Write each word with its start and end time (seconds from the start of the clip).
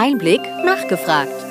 Einblick 0.00 0.42
nachgefragt. 0.64 1.44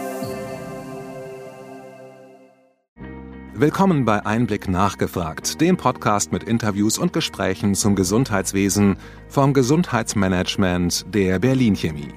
Willkommen 3.53 4.05
bei 4.05 4.25
Einblick 4.25 4.69
nachgefragt, 4.69 5.59
dem 5.59 5.75
Podcast 5.75 6.31
mit 6.31 6.43
Interviews 6.43 6.97
und 6.97 7.11
Gesprächen 7.11 7.75
zum 7.75 7.97
Gesundheitswesen 7.97 8.95
vom 9.27 9.53
Gesundheitsmanagement 9.53 11.13
der 11.13 11.39
Berlin 11.39 11.75
Chemie. 11.75 12.13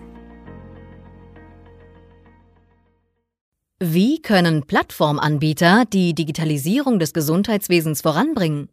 Wie 3.81 4.23
können 4.23 4.69
Plattformanbieter 4.69 5.83
die 5.93 6.15
Digitalisierung 6.15 7.01
des 7.01 7.13
Gesundheitswesens 7.13 8.03
voranbringen? 8.03 8.69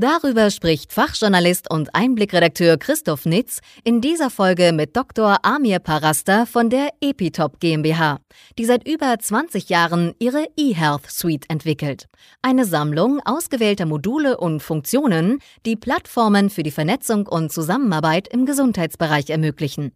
Darüber 0.00 0.52
spricht 0.52 0.92
Fachjournalist 0.92 1.68
und 1.68 1.92
Einblickredakteur 1.92 2.76
Christoph 2.76 3.26
Nitz 3.26 3.58
in 3.82 4.00
dieser 4.00 4.30
Folge 4.30 4.72
mit 4.72 4.96
Dr. 4.96 5.44
Amir 5.44 5.80
Parasta 5.80 6.46
von 6.46 6.70
der 6.70 6.90
Epitop 7.00 7.58
GmbH, 7.58 8.20
die 8.58 8.64
seit 8.64 8.86
über 8.86 9.18
20 9.18 9.68
Jahren 9.68 10.14
ihre 10.20 10.46
eHealth 10.56 11.10
Suite 11.10 11.50
entwickelt. 11.50 12.06
Eine 12.42 12.64
Sammlung 12.64 13.18
ausgewählter 13.24 13.86
Module 13.86 14.36
und 14.36 14.62
Funktionen, 14.62 15.40
die 15.66 15.74
Plattformen 15.74 16.48
für 16.48 16.62
die 16.62 16.70
Vernetzung 16.70 17.26
und 17.26 17.50
Zusammenarbeit 17.50 18.28
im 18.28 18.46
Gesundheitsbereich 18.46 19.30
ermöglichen. 19.30 19.90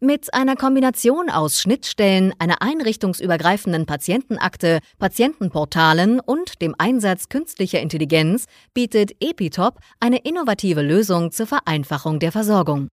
Mit 0.00 0.32
einer 0.32 0.54
Kombination 0.54 1.28
aus 1.28 1.60
Schnittstellen, 1.60 2.32
einer 2.38 2.62
einrichtungsübergreifenden 2.62 3.84
Patientenakte, 3.84 4.78
Patientenportalen 5.00 6.20
und 6.20 6.62
dem 6.62 6.76
Einsatz 6.78 7.28
künstlicher 7.28 7.80
Intelligenz 7.80 8.44
bietet 8.74 9.16
Epitop 9.18 9.80
eine 9.98 10.18
innovative 10.18 10.82
Lösung 10.82 11.32
zur 11.32 11.48
Vereinfachung 11.48 12.20
der 12.20 12.30
Versorgung. 12.30 12.86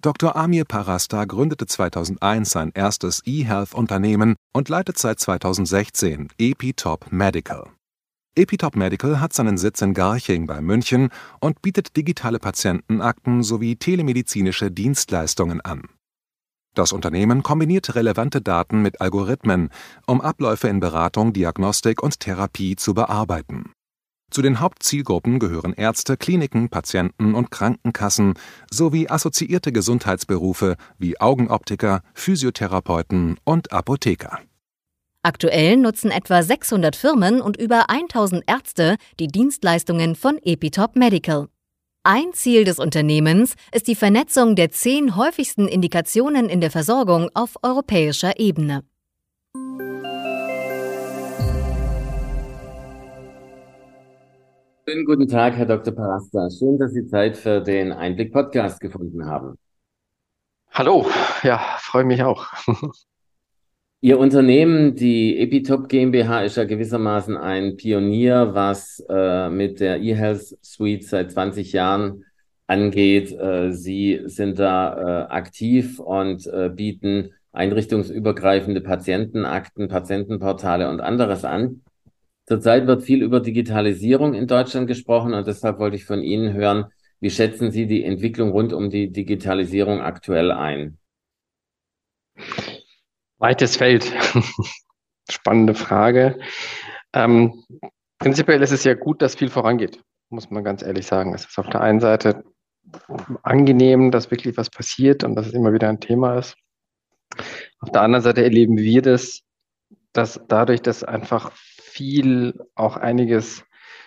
Dr. 0.00 0.36
Amir 0.36 0.64
Parasta 0.64 1.24
gründete 1.24 1.66
2001 1.66 2.50
sein 2.50 2.70
erstes 2.72 3.22
eHealth-Unternehmen 3.26 4.36
und 4.52 4.68
leitet 4.68 4.98
seit 4.98 5.18
2016 5.18 6.28
Epitop 6.38 7.10
Medical. 7.10 7.68
Epitop 8.36 8.76
Medical 8.76 9.18
hat 9.18 9.32
seinen 9.32 9.58
Sitz 9.58 9.82
in 9.82 9.92
Garching 9.92 10.46
bei 10.46 10.60
München 10.60 11.08
und 11.40 11.62
bietet 11.62 11.96
digitale 11.96 12.38
Patientenakten 12.38 13.42
sowie 13.42 13.74
telemedizinische 13.74 14.70
Dienstleistungen 14.70 15.60
an. 15.60 15.88
Das 16.74 16.92
Unternehmen 16.92 17.42
kombiniert 17.42 17.94
relevante 17.94 18.40
Daten 18.40 18.80
mit 18.80 19.00
Algorithmen, 19.00 19.68
um 20.06 20.20
Abläufe 20.20 20.68
in 20.68 20.80
Beratung, 20.80 21.32
Diagnostik 21.32 22.02
und 22.02 22.20
Therapie 22.20 22.76
zu 22.76 22.94
bearbeiten. 22.94 23.72
Zu 24.30 24.40
den 24.40 24.60
Hauptzielgruppen 24.60 25.38
gehören 25.38 25.74
Ärzte, 25.74 26.16
Kliniken, 26.16 26.70
Patienten 26.70 27.34
und 27.34 27.50
Krankenkassen 27.50 28.32
sowie 28.70 29.06
assoziierte 29.08 29.72
Gesundheitsberufe 29.72 30.76
wie 30.96 31.20
Augenoptiker, 31.20 32.00
Physiotherapeuten 32.14 33.36
und 33.44 33.72
Apotheker. 33.72 34.38
Aktuell 35.22 35.76
nutzen 35.76 36.10
etwa 36.10 36.42
600 36.42 36.96
Firmen 36.96 37.42
und 37.42 37.58
über 37.58 37.90
1000 37.90 38.44
Ärzte 38.46 38.96
die 39.20 39.28
Dienstleistungen 39.28 40.16
von 40.16 40.38
Epitop 40.42 40.96
Medical. 40.96 41.48
Ein 42.04 42.32
Ziel 42.32 42.64
des 42.64 42.80
Unternehmens 42.80 43.54
ist 43.72 43.86
die 43.86 43.94
Vernetzung 43.94 44.56
der 44.56 44.72
zehn 44.72 45.14
häufigsten 45.14 45.68
Indikationen 45.68 46.48
in 46.48 46.60
der 46.60 46.72
Versorgung 46.72 47.30
auf 47.32 47.54
europäischer 47.62 48.40
Ebene. 48.40 48.82
Schönen 54.84 55.04
guten 55.04 55.28
Tag, 55.28 55.54
Herr 55.54 55.66
Dr. 55.66 55.94
Parasta. 55.94 56.50
Schön, 56.50 56.76
dass 56.76 56.92
Sie 56.92 57.06
Zeit 57.06 57.36
für 57.36 57.60
den 57.60 57.92
Einblick-Podcast 57.92 58.80
gefunden 58.80 59.24
haben. 59.26 59.56
Hallo, 60.72 61.06
ja, 61.44 61.60
freue 61.78 62.04
mich 62.04 62.24
auch. 62.24 62.48
Ihr 64.04 64.18
Unternehmen, 64.18 64.96
die 64.96 65.38
Epitop 65.38 65.88
GmbH, 65.88 66.42
ist 66.42 66.56
ja 66.56 66.64
gewissermaßen 66.64 67.36
ein 67.36 67.76
Pionier, 67.76 68.50
was 68.52 68.98
äh, 69.08 69.48
mit 69.48 69.78
der 69.78 70.00
eHealth 70.00 70.58
Suite 70.60 71.04
seit 71.04 71.30
20 71.30 71.72
Jahren 71.72 72.24
angeht. 72.66 73.30
Äh, 73.30 73.70
Sie 73.72 74.20
sind 74.24 74.58
da 74.58 75.26
äh, 75.28 75.32
aktiv 75.32 76.00
und 76.00 76.48
äh, 76.48 76.68
bieten 76.70 77.30
einrichtungsübergreifende 77.52 78.80
Patientenakten, 78.80 79.86
Patientenportale 79.86 80.90
und 80.90 81.00
anderes 81.00 81.44
an. 81.44 81.82
Zurzeit 82.46 82.88
wird 82.88 83.04
viel 83.04 83.22
über 83.22 83.38
Digitalisierung 83.38 84.34
in 84.34 84.48
Deutschland 84.48 84.88
gesprochen 84.88 85.32
und 85.32 85.46
deshalb 85.46 85.78
wollte 85.78 85.94
ich 85.94 86.06
von 86.06 86.22
Ihnen 86.22 86.54
hören, 86.54 86.86
wie 87.20 87.30
schätzen 87.30 87.70
Sie 87.70 87.86
die 87.86 88.02
Entwicklung 88.02 88.50
rund 88.50 88.72
um 88.72 88.90
die 88.90 89.12
Digitalisierung 89.12 90.00
aktuell 90.00 90.50
ein? 90.50 90.98
Weites 93.42 93.76
Feld. 93.76 94.04
Spannende 95.28 95.74
Frage. 95.74 96.38
Ähm, 97.12 97.64
prinzipiell 98.20 98.62
ist 98.62 98.70
es 98.70 98.84
ja 98.84 98.94
gut, 98.94 99.20
dass 99.20 99.34
viel 99.34 99.50
vorangeht, 99.50 100.00
muss 100.30 100.48
man 100.50 100.62
ganz 100.62 100.80
ehrlich 100.80 101.06
sagen. 101.06 101.34
Es 101.34 101.46
ist 101.46 101.58
auf 101.58 101.68
der 101.68 101.80
einen 101.80 101.98
Seite 101.98 102.44
angenehm, 103.42 104.12
dass 104.12 104.30
wirklich 104.30 104.56
was 104.56 104.70
passiert 104.70 105.24
und 105.24 105.34
dass 105.34 105.48
es 105.48 105.54
immer 105.54 105.72
wieder 105.72 105.88
ein 105.88 105.98
Thema 105.98 106.38
ist. 106.38 106.54
Auf 107.80 107.90
der 107.90 108.02
anderen 108.02 108.22
Seite 108.22 108.44
erleben 108.44 108.76
wir 108.76 109.02
das, 109.02 109.40
dass 110.12 110.40
dadurch, 110.46 110.80
dass 110.80 111.02
einfach 111.02 111.50
viel, 111.52 112.54
auch 112.76 112.96
einiges 112.96 113.64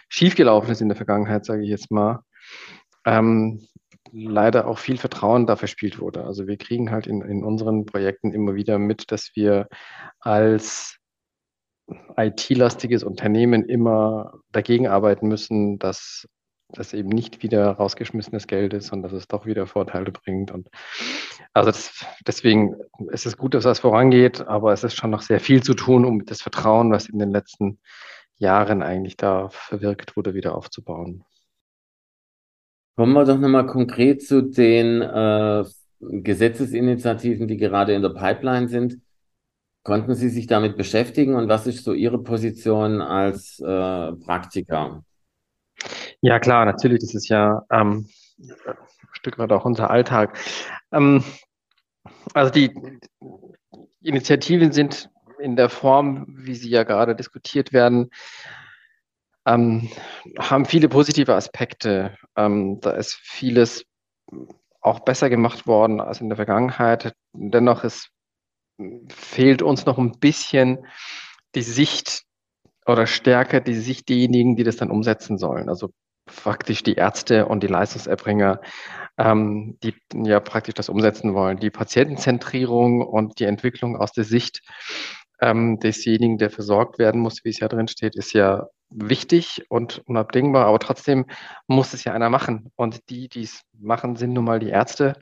schiefgelaufen 0.07 0.71
ist 0.71 0.79
in 0.79 0.87
der 0.87 0.95
Vergangenheit, 0.95 1.43
sage 1.43 1.63
ich 1.63 1.69
jetzt 1.69 1.91
mal, 1.91 2.21
ähm, 3.03 3.67
leider 4.15 4.67
auch 4.67 4.79
viel 4.79 4.97
Vertrauen 4.97 5.45
da 5.45 5.55
verspielt 5.57 5.99
wurde. 5.99 6.23
Also 6.23 6.47
wir 6.47 6.57
kriegen 6.57 6.91
halt 6.91 7.05
in, 7.05 7.21
in 7.21 7.43
unseren 7.43 7.85
Projekten 7.85 8.31
immer 8.31 8.55
wieder 8.55 8.79
mit, 8.79 9.11
dass 9.11 9.31
wir 9.35 9.67
als 10.19 10.97
IT-lastiges 12.17 13.03
Unternehmen 13.03 13.65
immer 13.65 14.39
dagegen 14.51 14.87
arbeiten 14.87 15.27
müssen, 15.27 15.77
dass 15.79 16.27
das 16.69 16.93
eben 16.93 17.09
nicht 17.09 17.43
wieder 17.43 17.71
rausgeschmissenes 17.71 18.47
Geld 18.47 18.73
ist 18.73 18.91
und 18.91 19.03
dass 19.03 19.11
es 19.11 19.27
doch 19.27 19.45
wieder 19.45 19.67
Vorteile 19.67 20.11
bringt. 20.11 20.49
Und 20.49 20.69
also 21.53 21.69
das, 21.69 22.05
deswegen 22.25 22.75
ist 23.11 23.25
es 23.25 23.37
gut, 23.37 23.53
dass 23.53 23.65
das 23.65 23.79
vorangeht, 23.79 24.47
aber 24.47 24.73
es 24.73 24.83
ist 24.83 24.95
schon 24.95 25.11
noch 25.11 25.21
sehr 25.21 25.39
viel 25.39 25.61
zu 25.61 25.73
tun, 25.73 26.05
um 26.05 26.25
das 26.25 26.41
Vertrauen, 26.41 26.91
was 26.91 27.07
in 27.07 27.19
den 27.19 27.31
letzten 27.31 27.79
Jahren 28.37 28.81
eigentlich 28.81 29.17
da 29.17 29.49
verwirkt 29.49 30.17
wurde, 30.17 30.33
wieder 30.33 30.55
aufzubauen. 30.55 31.23
Kommen 32.95 33.13
wir 33.13 33.25
doch 33.25 33.37
nochmal 33.37 33.65
konkret 33.65 34.21
zu 34.23 34.41
den 34.41 35.01
äh, 35.01 35.65
Gesetzesinitiativen, 35.99 37.47
die 37.47 37.57
gerade 37.57 37.93
in 37.93 38.01
der 38.01 38.09
Pipeline 38.09 38.69
sind. 38.69 38.99
Konnten 39.83 40.15
Sie 40.15 40.29
sich 40.29 40.47
damit 40.47 40.77
beschäftigen 40.77 41.35
und 41.35 41.49
was 41.49 41.67
ist 41.67 41.83
so 41.83 41.93
Ihre 41.93 42.23
Position 42.23 43.01
als 43.01 43.59
äh, 43.59 44.13
Praktiker? 44.13 45.03
Ja, 46.21 46.39
klar, 46.39 46.65
natürlich, 46.65 47.01
das 47.01 47.13
ist 47.13 47.27
ja 47.27 47.63
ähm, 47.69 48.07
ein 48.39 48.77
Stück 49.11 49.37
weit 49.37 49.51
auch 49.51 49.65
unser 49.65 49.91
Alltag. 49.91 50.39
Ähm, 50.91 51.23
also 52.33 52.51
die 52.51 52.71
Initiativen 54.01 54.71
sind 54.71 55.09
in 55.39 55.55
der 55.55 55.69
Form, 55.69 56.25
wie 56.29 56.55
sie 56.55 56.69
ja 56.69 56.83
gerade 56.83 57.15
diskutiert 57.15 57.73
werden, 57.73 58.09
ähm, 59.45 59.89
haben 60.39 60.65
viele 60.65 60.89
positive 60.89 61.35
Aspekte. 61.35 62.17
Ähm, 62.35 62.79
da 62.81 62.91
ist 62.91 63.13
vieles 63.13 63.85
auch 64.81 64.99
besser 65.01 65.29
gemacht 65.29 65.67
worden 65.67 65.99
als 65.99 66.21
in 66.21 66.29
der 66.29 66.35
Vergangenheit. 66.35 67.13
Dennoch 67.33 67.83
ist, 67.83 68.09
fehlt 69.09 69.61
uns 69.61 69.85
noch 69.85 69.97
ein 69.97 70.19
bisschen 70.19 70.85
die 71.55 71.61
Sicht 71.61 72.23
oder 72.85 73.07
stärker 73.07 73.61
die 73.61 73.75
Sicht 73.75 74.09
derjenigen, 74.09 74.55
die 74.55 74.63
das 74.63 74.77
dann 74.77 74.91
umsetzen 74.91 75.37
sollen. 75.37 75.69
Also 75.69 75.91
praktisch 76.25 76.83
die 76.83 76.95
Ärzte 76.95 77.47
und 77.47 77.63
die 77.63 77.67
Leistungserbringer, 77.67 78.61
ähm, 79.17 79.77
die 79.83 79.95
ja 80.13 80.39
praktisch 80.39 80.73
das 80.75 80.89
umsetzen 80.89 81.33
wollen. 81.33 81.57
Die 81.57 81.69
Patientenzentrierung 81.69 83.01
und 83.01 83.39
die 83.39 83.45
Entwicklung 83.45 83.95
aus 83.97 84.11
der 84.11 84.23
Sicht 84.23 84.61
ähm, 85.41 85.79
desjenigen, 85.79 86.37
der 86.37 86.49
versorgt 86.49 86.99
werden 86.99 87.21
muss, 87.21 87.43
wie 87.43 87.49
es 87.49 87.59
ja 87.59 87.67
drin 87.67 87.87
steht, 87.87 88.15
ist 88.15 88.33
ja 88.33 88.67
wichtig 88.89 89.65
und 89.69 90.01
unabdingbar, 90.05 90.65
aber 90.67 90.79
trotzdem 90.79 91.25
muss 91.67 91.93
es 91.93 92.03
ja 92.03 92.13
einer 92.13 92.29
machen. 92.29 92.71
Und 92.75 93.09
die, 93.09 93.29
die 93.29 93.43
es 93.43 93.61
machen, 93.73 94.15
sind 94.15 94.33
nun 94.33 94.45
mal 94.45 94.59
die 94.59 94.69
Ärzte. 94.69 95.13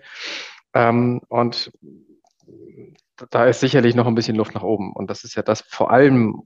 Ähm, 0.74 1.22
und 1.30 1.72
da 3.30 3.46
ist 3.46 3.60
sicherlich 3.60 3.96
noch 3.96 4.08
ein 4.08 4.16
bisschen 4.16 4.36
Luft 4.36 4.54
nach 4.54 4.64
oben. 4.64 4.94
Und 4.94 5.10
das 5.10 5.24
ist 5.24 5.36
ja 5.36 5.44
das 5.44 5.62
vor 5.62 5.92
allem, 5.92 6.44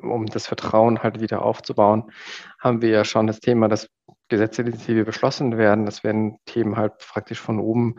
um 0.00 0.26
das 0.26 0.46
Vertrauen 0.46 1.02
halt 1.02 1.20
wieder 1.20 1.42
aufzubauen, 1.42 2.10
haben 2.58 2.82
wir 2.82 2.90
ja 2.90 3.04
schon 3.04 3.26
das 3.26 3.40
Thema, 3.40 3.68
dass 3.68 3.88
Gesetzesinitiative 4.28 5.04
beschlossen 5.04 5.58
werden. 5.58 5.84
Das 5.84 6.04
werden 6.04 6.38
Themen 6.46 6.76
halt 6.76 6.98
praktisch 6.98 7.40
von 7.40 7.60
oben 7.60 7.96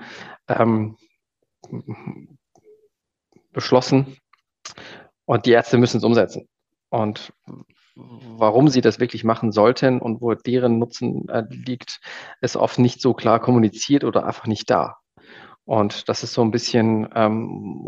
ähm, 0.47 0.97
beschlossen. 3.51 4.17
Und 5.25 5.45
die 5.45 5.51
Ärzte 5.51 5.77
müssen 5.77 5.97
es 5.97 6.03
umsetzen. 6.03 6.47
Und 6.89 7.33
warum 7.95 8.67
sie 8.67 8.81
das 8.81 8.99
wirklich 8.99 9.23
machen 9.23 9.51
sollten 9.51 9.99
und 9.99 10.21
wo 10.21 10.33
deren 10.33 10.79
Nutzen 10.79 11.27
äh, 11.29 11.43
liegt, 11.49 11.99
ist 12.41 12.55
oft 12.55 12.79
nicht 12.79 13.01
so 13.01 13.13
klar 13.13 13.39
kommuniziert 13.39 14.03
oder 14.03 14.25
einfach 14.25 14.47
nicht 14.47 14.69
da. 14.69 14.97
Und 15.65 16.09
das 16.09 16.23
ist 16.23 16.33
so 16.33 16.41
ein 16.41 16.51
bisschen 16.51 17.07
ähm, 17.15 17.87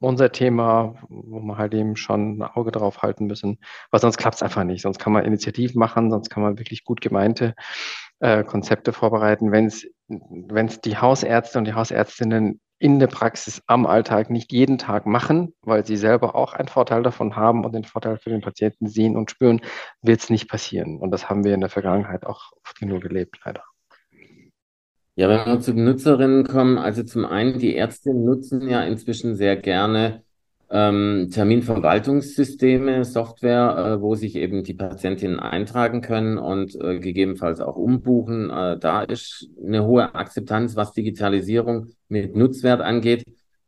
unser 0.00 0.30
Thema, 0.30 0.94
wo 1.08 1.40
wir 1.40 1.58
halt 1.58 1.74
eben 1.74 1.96
schon 1.96 2.38
ein 2.38 2.42
Auge 2.42 2.70
drauf 2.70 3.02
halten 3.02 3.26
müssen, 3.26 3.58
weil 3.90 4.00
sonst 4.00 4.18
klappt 4.18 4.36
es 4.36 4.42
einfach 4.42 4.64
nicht. 4.64 4.82
Sonst 4.82 4.98
kann 4.98 5.12
man 5.12 5.24
Initiativen 5.24 5.78
machen, 5.78 6.10
sonst 6.10 6.30
kann 6.30 6.42
man 6.42 6.58
wirklich 6.58 6.84
gut 6.84 7.00
gemeinte 7.00 7.54
äh, 8.20 8.44
Konzepte 8.44 8.92
vorbereiten. 8.92 9.50
Wenn 9.50 9.66
es 9.66 10.80
die 10.80 10.98
Hausärzte 10.98 11.58
und 11.58 11.64
die 11.64 11.74
Hausärztinnen 11.74 12.60
in 12.78 12.98
der 12.98 13.08
Praxis 13.08 13.62
am 13.66 13.86
Alltag 13.86 14.30
nicht 14.30 14.52
jeden 14.52 14.78
Tag 14.78 15.06
machen, 15.06 15.54
weil 15.62 15.84
sie 15.84 15.96
selber 15.96 16.34
auch 16.34 16.52
einen 16.52 16.68
Vorteil 16.68 17.02
davon 17.02 17.36
haben 17.36 17.64
und 17.64 17.74
den 17.74 17.84
Vorteil 17.84 18.18
für 18.18 18.30
den 18.30 18.40
Patienten 18.40 18.86
sehen 18.86 19.16
und 19.16 19.30
spüren, 19.30 19.60
wird 20.02 20.20
es 20.20 20.30
nicht 20.30 20.48
passieren. 20.48 20.98
Und 20.98 21.10
das 21.10 21.28
haben 21.28 21.44
wir 21.44 21.54
in 21.54 21.60
der 21.60 21.70
Vergangenheit 21.70 22.24
auch 22.24 22.52
oft 22.64 22.78
genug 22.78 23.04
erlebt, 23.04 23.38
leider. 23.44 23.64
Ja, 25.16 25.28
wenn 25.28 25.44
wir 25.46 25.60
zu 25.60 25.74
Nutzerinnen 25.74 26.46
kommen, 26.46 26.78
also 26.78 27.02
zum 27.02 27.24
einen, 27.24 27.58
die 27.58 27.74
Ärzte 27.74 28.14
nutzen 28.14 28.68
ja 28.68 28.84
inzwischen 28.84 29.34
sehr 29.34 29.56
gerne 29.56 30.22
ähm, 30.70 31.30
Terminverwaltungssysteme, 31.32 33.04
Software, 33.04 33.96
äh, 33.96 34.00
wo 34.02 34.14
sich 34.14 34.36
eben 34.36 34.64
die 34.64 34.74
Patientinnen 34.74 35.40
eintragen 35.40 36.02
können 36.02 36.36
und 36.38 36.74
äh, 36.80 36.98
gegebenenfalls 36.98 37.60
auch 37.60 37.76
umbuchen. 37.76 38.50
Äh, 38.50 38.78
da 38.78 39.02
ist 39.02 39.48
eine 39.64 39.84
hohe 39.86 40.14
Akzeptanz, 40.14 40.76
was 40.76 40.92
Digitalisierung 40.92 41.88
mit 42.08 42.36
Nutzwert 42.36 42.80
angeht. 42.82 43.24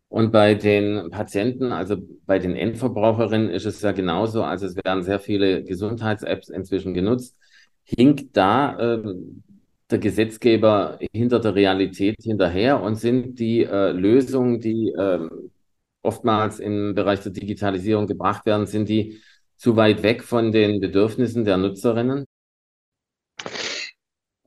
Und 0.08 0.32
bei 0.32 0.55
den 0.55 1.08
Patienten, 1.11 1.73
also 1.73 1.97
bei 2.26 2.38
den 2.38 2.56
Endverbraucherinnen, 2.56 3.49
ist 3.49 3.64
es 3.64 3.81
ja 3.81 3.93
genauso. 3.93 4.43
Also 4.43 4.67
es 4.67 4.76
werden 4.76 5.05
sehr 5.05 5.20
viele 5.20 5.62
Gesundheits-Apps 5.62 6.49
inzwischen 6.49 6.94
genutzt. 6.94 7.37
Hinkt 7.85 8.37
da 8.37 8.79
äh, 8.79 9.14
der 9.91 9.99
Gesetzgeber 9.99 10.99
hinter 11.12 11.41
der 11.41 11.55
Realität 11.55 12.17
hinterher 12.23 12.82
und 12.82 12.96
sind 12.96 13.38
die 13.38 13.64
äh, 13.64 13.93
Lösungen, 13.93 14.61
die 14.61 14.91
äh, 14.91 15.29
oftmals 16.02 16.61
im 16.61 16.94
Bereich 16.94 17.20
der 17.20 17.32
Digitalisierung 17.32 18.06
gebracht 18.06 18.47
werden, 18.47 18.67
sind 18.67 18.88
die 18.88 19.20
zu 19.56 19.76
weit 19.76 20.02
weg 20.02 20.23
von 20.23 20.52
den 20.52 20.81
Bedürfnissen 20.81 21.44
der 21.44 21.58
Nutzerinnen? 21.58 22.25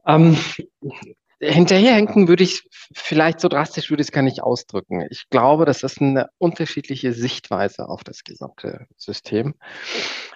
Ähm, 0.06 0.38
hinterherhinken 1.40 2.28
würde 2.28 2.44
ich 2.44 2.68
vielleicht 2.94 3.40
so 3.40 3.48
drastisch 3.48 3.90
würde 3.90 4.02
ich 4.02 4.08
es 4.08 4.12
gar 4.12 4.22
nicht 4.22 4.42
ausdrücken. 4.42 5.06
Ich 5.10 5.30
glaube, 5.30 5.66
das 5.66 5.84
ist 5.84 6.02
eine 6.02 6.30
unterschiedliche 6.38 7.14
Sichtweise 7.14 7.90
auf 7.90 8.04
das 8.04 8.24
gesamte 8.24 8.88
System. 8.98 9.56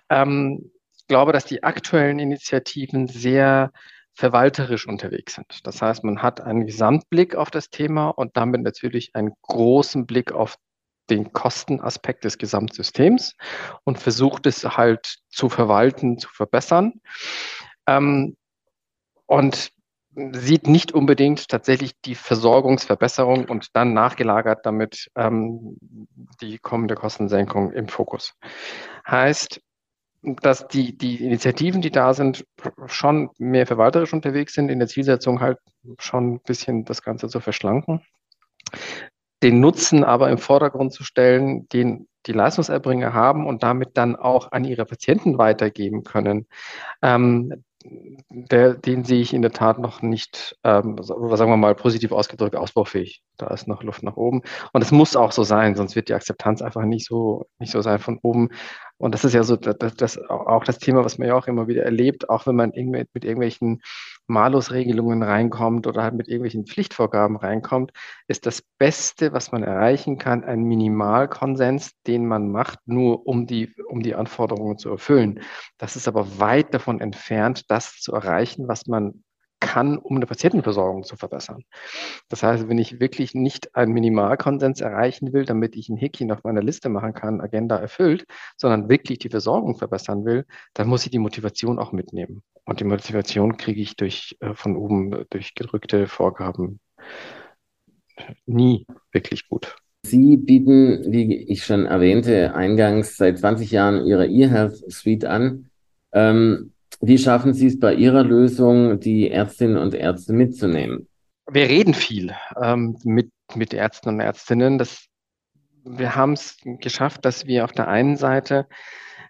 Ähm, 0.09 0.71
ich 0.97 1.07
glaube, 1.07 1.31
dass 1.31 1.45
die 1.45 1.63
aktuellen 1.63 2.19
Initiativen 2.19 3.07
sehr 3.07 3.71
verwalterisch 4.13 4.87
unterwegs 4.87 5.35
sind. 5.35 5.65
Das 5.65 5.81
heißt, 5.81 6.03
man 6.03 6.23
hat 6.23 6.41
einen 6.41 6.65
Gesamtblick 6.65 7.35
auf 7.35 7.51
das 7.51 7.69
Thema 7.69 8.09
und 8.09 8.35
damit 8.35 8.61
natürlich 8.61 9.11
einen 9.13 9.31
großen 9.43 10.05
Blick 10.07 10.31
auf 10.31 10.57
den 11.09 11.33
Kostenaspekt 11.33 12.24
des 12.24 12.38
Gesamtsystems 12.38 13.36
und 13.83 14.00
versucht 14.00 14.45
es 14.45 14.63
halt 14.63 15.18
zu 15.30 15.50
verwalten, 15.50 16.18
zu 16.18 16.30
verbessern. 16.30 17.01
Ähm, 17.88 18.36
und 19.25 19.71
sieht 20.31 20.68
nicht 20.68 20.94
unbedingt 20.94 21.48
tatsächlich 21.48 21.94
die 22.01 22.15
Versorgungsverbesserung 22.15 23.45
und 23.45 23.75
dann 23.75 23.94
nachgelagert 23.94 24.65
damit 24.65 25.12
ähm, 25.15 25.77
die 26.42 26.57
kommende 26.57 26.95
Kostensenkung 26.95 27.71
im 27.71 27.88
Fokus. 27.88 28.33
Heißt, 29.07 29.62
dass 30.24 30.68
die, 30.68 30.98
die 30.98 31.24
Initiativen, 31.24 31.81
die 31.81 31.92
da 31.92 32.15
sind, 32.15 32.45
schon 32.88 33.30
mehr 33.38 33.68
verwalterisch 33.68 34.13
unterwegs 34.13 34.54
sind, 34.54 34.69
in 34.69 34.80
der 34.80 34.88
Zielsetzung 34.88 35.39
halt 35.39 35.59
schon 36.00 36.33
ein 36.33 36.39
bisschen 36.42 36.83
das 36.83 37.04
Ganze 37.04 37.30
zu 37.30 37.39
verschlanken 37.39 38.01
den 39.43 39.59
Nutzen 39.59 40.03
aber 40.03 40.29
im 40.29 40.37
Vordergrund 40.37 40.93
zu 40.93 41.03
stellen, 41.03 41.67
den 41.69 42.07
die 42.25 42.33
Leistungserbringer 42.33 43.13
haben 43.13 43.47
und 43.47 43.63
damit 43.63 43.95
dann 43.95 44.15
auch 44.15 44.51
an 44.51 44.65
ihre 44.65 44.85
Patienten 44.85 45.37
weitergeben 45.37 46.03
können. 46.03 46.47
Ähm, 47.01 47.63
der, 48.29 48.73
den 48.73 49.03
sehe 49.05 49.21
ich 49.21 49.33
in 49.33 49.41
der 49.41 49.51
Tat 49.51 49.79
noch 49.79 50.01
nicht, 50.01 50.57
ähm, 50.63 50.97
sagen 51.01 51.51
wir 51.51 51.57
mal 51.57 51.75
positiv 51.75 52.11
ausgedrückt, 52.11 52.55
ausbaufähig. 52.55 53.21
Da 53.37 53.47
ist 53.47 53.67
noch 53.67 53.83
Luft 53.83 54.03
nach 54.03 54.17
oben. 54.17 54.41
Und 54.73 54.81
es 54.81 54.91
muss 54.91 55.15
auch 55.15 55.31
so 55.31 55.43
sein, 55.43 55.75
sonst 55.75 55.95
wird 55.95 56.09
die 56.09 56.13
Akzeptanz 56.13 56.61
einfach 56.61 56.83
nicht 56.83 57.07
so, 57.07 57.45
nicht 57.59 57.71
so 57.71 57.81
sein 57.81 57.99
von 57.99 58.19
oben. 58.21 58.49
Und 58.97 59.13
das 59.13 59.23
ist 59.23 59.33
ja 59.33 59.44
so 59.44 59.55
das, 59.55 59.95
das, 59.95 60.17
auch 60.29 60.63
das 60.63 60.79
Thema, 60.79 61.05
was 61.05 61.17
man 61.17 61.27
ja 61.27 61.35
auch 61.35 61.47
immer 61.47 61.67
wieder 61.67 61.83
erlebt, 61.83 62.29
auch 62.29 62.47
wenn 62.47 62.55
man 62.55 62.71
mit, 62.75 63.23
irgendwelchen 63.23 63.81
Malusregelungen 64.25 65.23
reinkommt 65.23 65.85
oder 65.88 66.03
halt 66.03 66.15
mit 66.15 66.27
irgendwelchen 66.27 66.65
Pflichtvorgaben 66.65 67.38
reinkommt, 67.38 67.91
ist 68.27 68.45
das 68.45 68.63
Beste, 68.79 69.33
was 69.33 69.51
man 69.51 69.63
erreichen 69.63 70.17
kann, 70.17 70.44
ein 70.44 70.63
Minimalkonsens, 70.63 71.91
den 72.07 72.25
man 72.27 72.51
macht, 72.51 72.79
nur 72.85 73.27
um 73.27 73.45
die, 73.45 73.73
um 73.88 74.01
die 74.01 74.15
Anforderungen 74.15 74.77
zu 74.77 74.89
erfüllen. 74.89 75.41
Das 75.77 75.95
ist 75.95 76.07
aber 76.07 76.39
weit 76.39 76.73
davon 76.73 76.99
entfernt, 76.99 77.69
das 77.69 77.99
zu 77.99 78.13
erreichen, 78.13 78.67
was 78.67 78.88
man 78.88 79.23
kann, 79.59 79.98
um 79.98 80.15
eine 80.15 80.25
Patientenversorgung 80.25 81.04
zu 81.04 81.15
verbessern. 81.15 81.63
Das 82.30 82.44
heißt, 82.44 82.69
wenn 82.69 82.77
ich 82.77 83.00
wirklich 83.00 83.33
nicht 83.33 83.75
einen 83.75 83.94
Minimalkonsens 83.94 84.81
erreichen 84.81 85.33
will, 85.33 85.45
damit 85.45 85.75
ich 85.75 85.89
ein 85.89 85.98
Häkchen 85.98 86.31
auf 86.31 86.44
meiner 86.44 86.62
Liste 86.62 86.89
machen 86.89 87.13
kann, 87.13 87.42
Agenda 87.42 87.77
erfüllt, 87.77 88.25
sondern 88.56 88.89
wirklich 88.89 89.19
die 89.19 89.30
Versorgung 89.30 89.77
verbessern 89.77 90.25
will, 90.25 90.45
dann 90.74 90.88
muss 90.88 91.06
ich 91.06 91.12
die 91.12 91.19
Motivation 91.19 91.80
auch 91.80 91.92
mitnehmen. 91.92 92.44
Und 92.65 92.80
die 92.80 92.86
Motivation 92.86 93.57
kriege 93.57 93.81
ich 93.81 93.95
durch 93.95 94.38
äh, 94.42 94.54
von 94.54 94.75
oben 94.75 95.25
durch 95.30 95.56
gedrückte 95.56 96.07
Vorgaben 96.07 96.80
nie 98.45 98.86
wirklich 99.12 99.48
gut. 99.48 99.75
Sie 100.04 100.38
bieten, 100.38 101.12
wie 101.12 101.36
ich 101.36 101.65
schon 101.65 101.86
erwähnte, 101.86 102.56
eingangs 102.56 103.18
seit 103.18 103.39
20 103.39 103.71
Jahren 103.71 104.06
Ihre 104.06 104.27
eHealth 104.27 104.92
Suite 104.92 105.25
an. 105.25 105.69
Ähm, 106.13 106.71
wie 107.07 107.18
schaffen 107.18 107.54
Sie 107.54 107.68
es 107.68 107.80
bei 107.80 107.94
Ihrer 107.94 108.24
Lösung, 108.24 109.00
die 109.00 109.31
Ärztinnen 109.31 109.77
und 109.77 109.94
Ärzte 109.94 110.33
mitzunehmen? 110.33 111.07
Wir 111.50 111.69
reden 111.69 111.94
viel 111.94 112.36
ähm, 112.62 112.98
mit, 113.06 113.31
mit 113.56 113.74
Ärzten 113.74 114.09
und 114.09 114.19
Ärztinnen. 114.19 114.77
Das, 114.77 115.07
wir 115.86 116.15
haben 116.15 116.33
es 116.33 116.57
geschafft, 116.81 117.24
dass 117.24 117.45
wir 117.45 117.63
auf 117.63 117.71
der 117.71 117.88
einen 117.88 118.18
Seite 118.18 118.68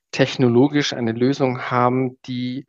technologisch 0.09 0.93
eine 0.93 1.11
Lösung 1.11 1.69
haben, 1.69 2.17
die 2.25 2.65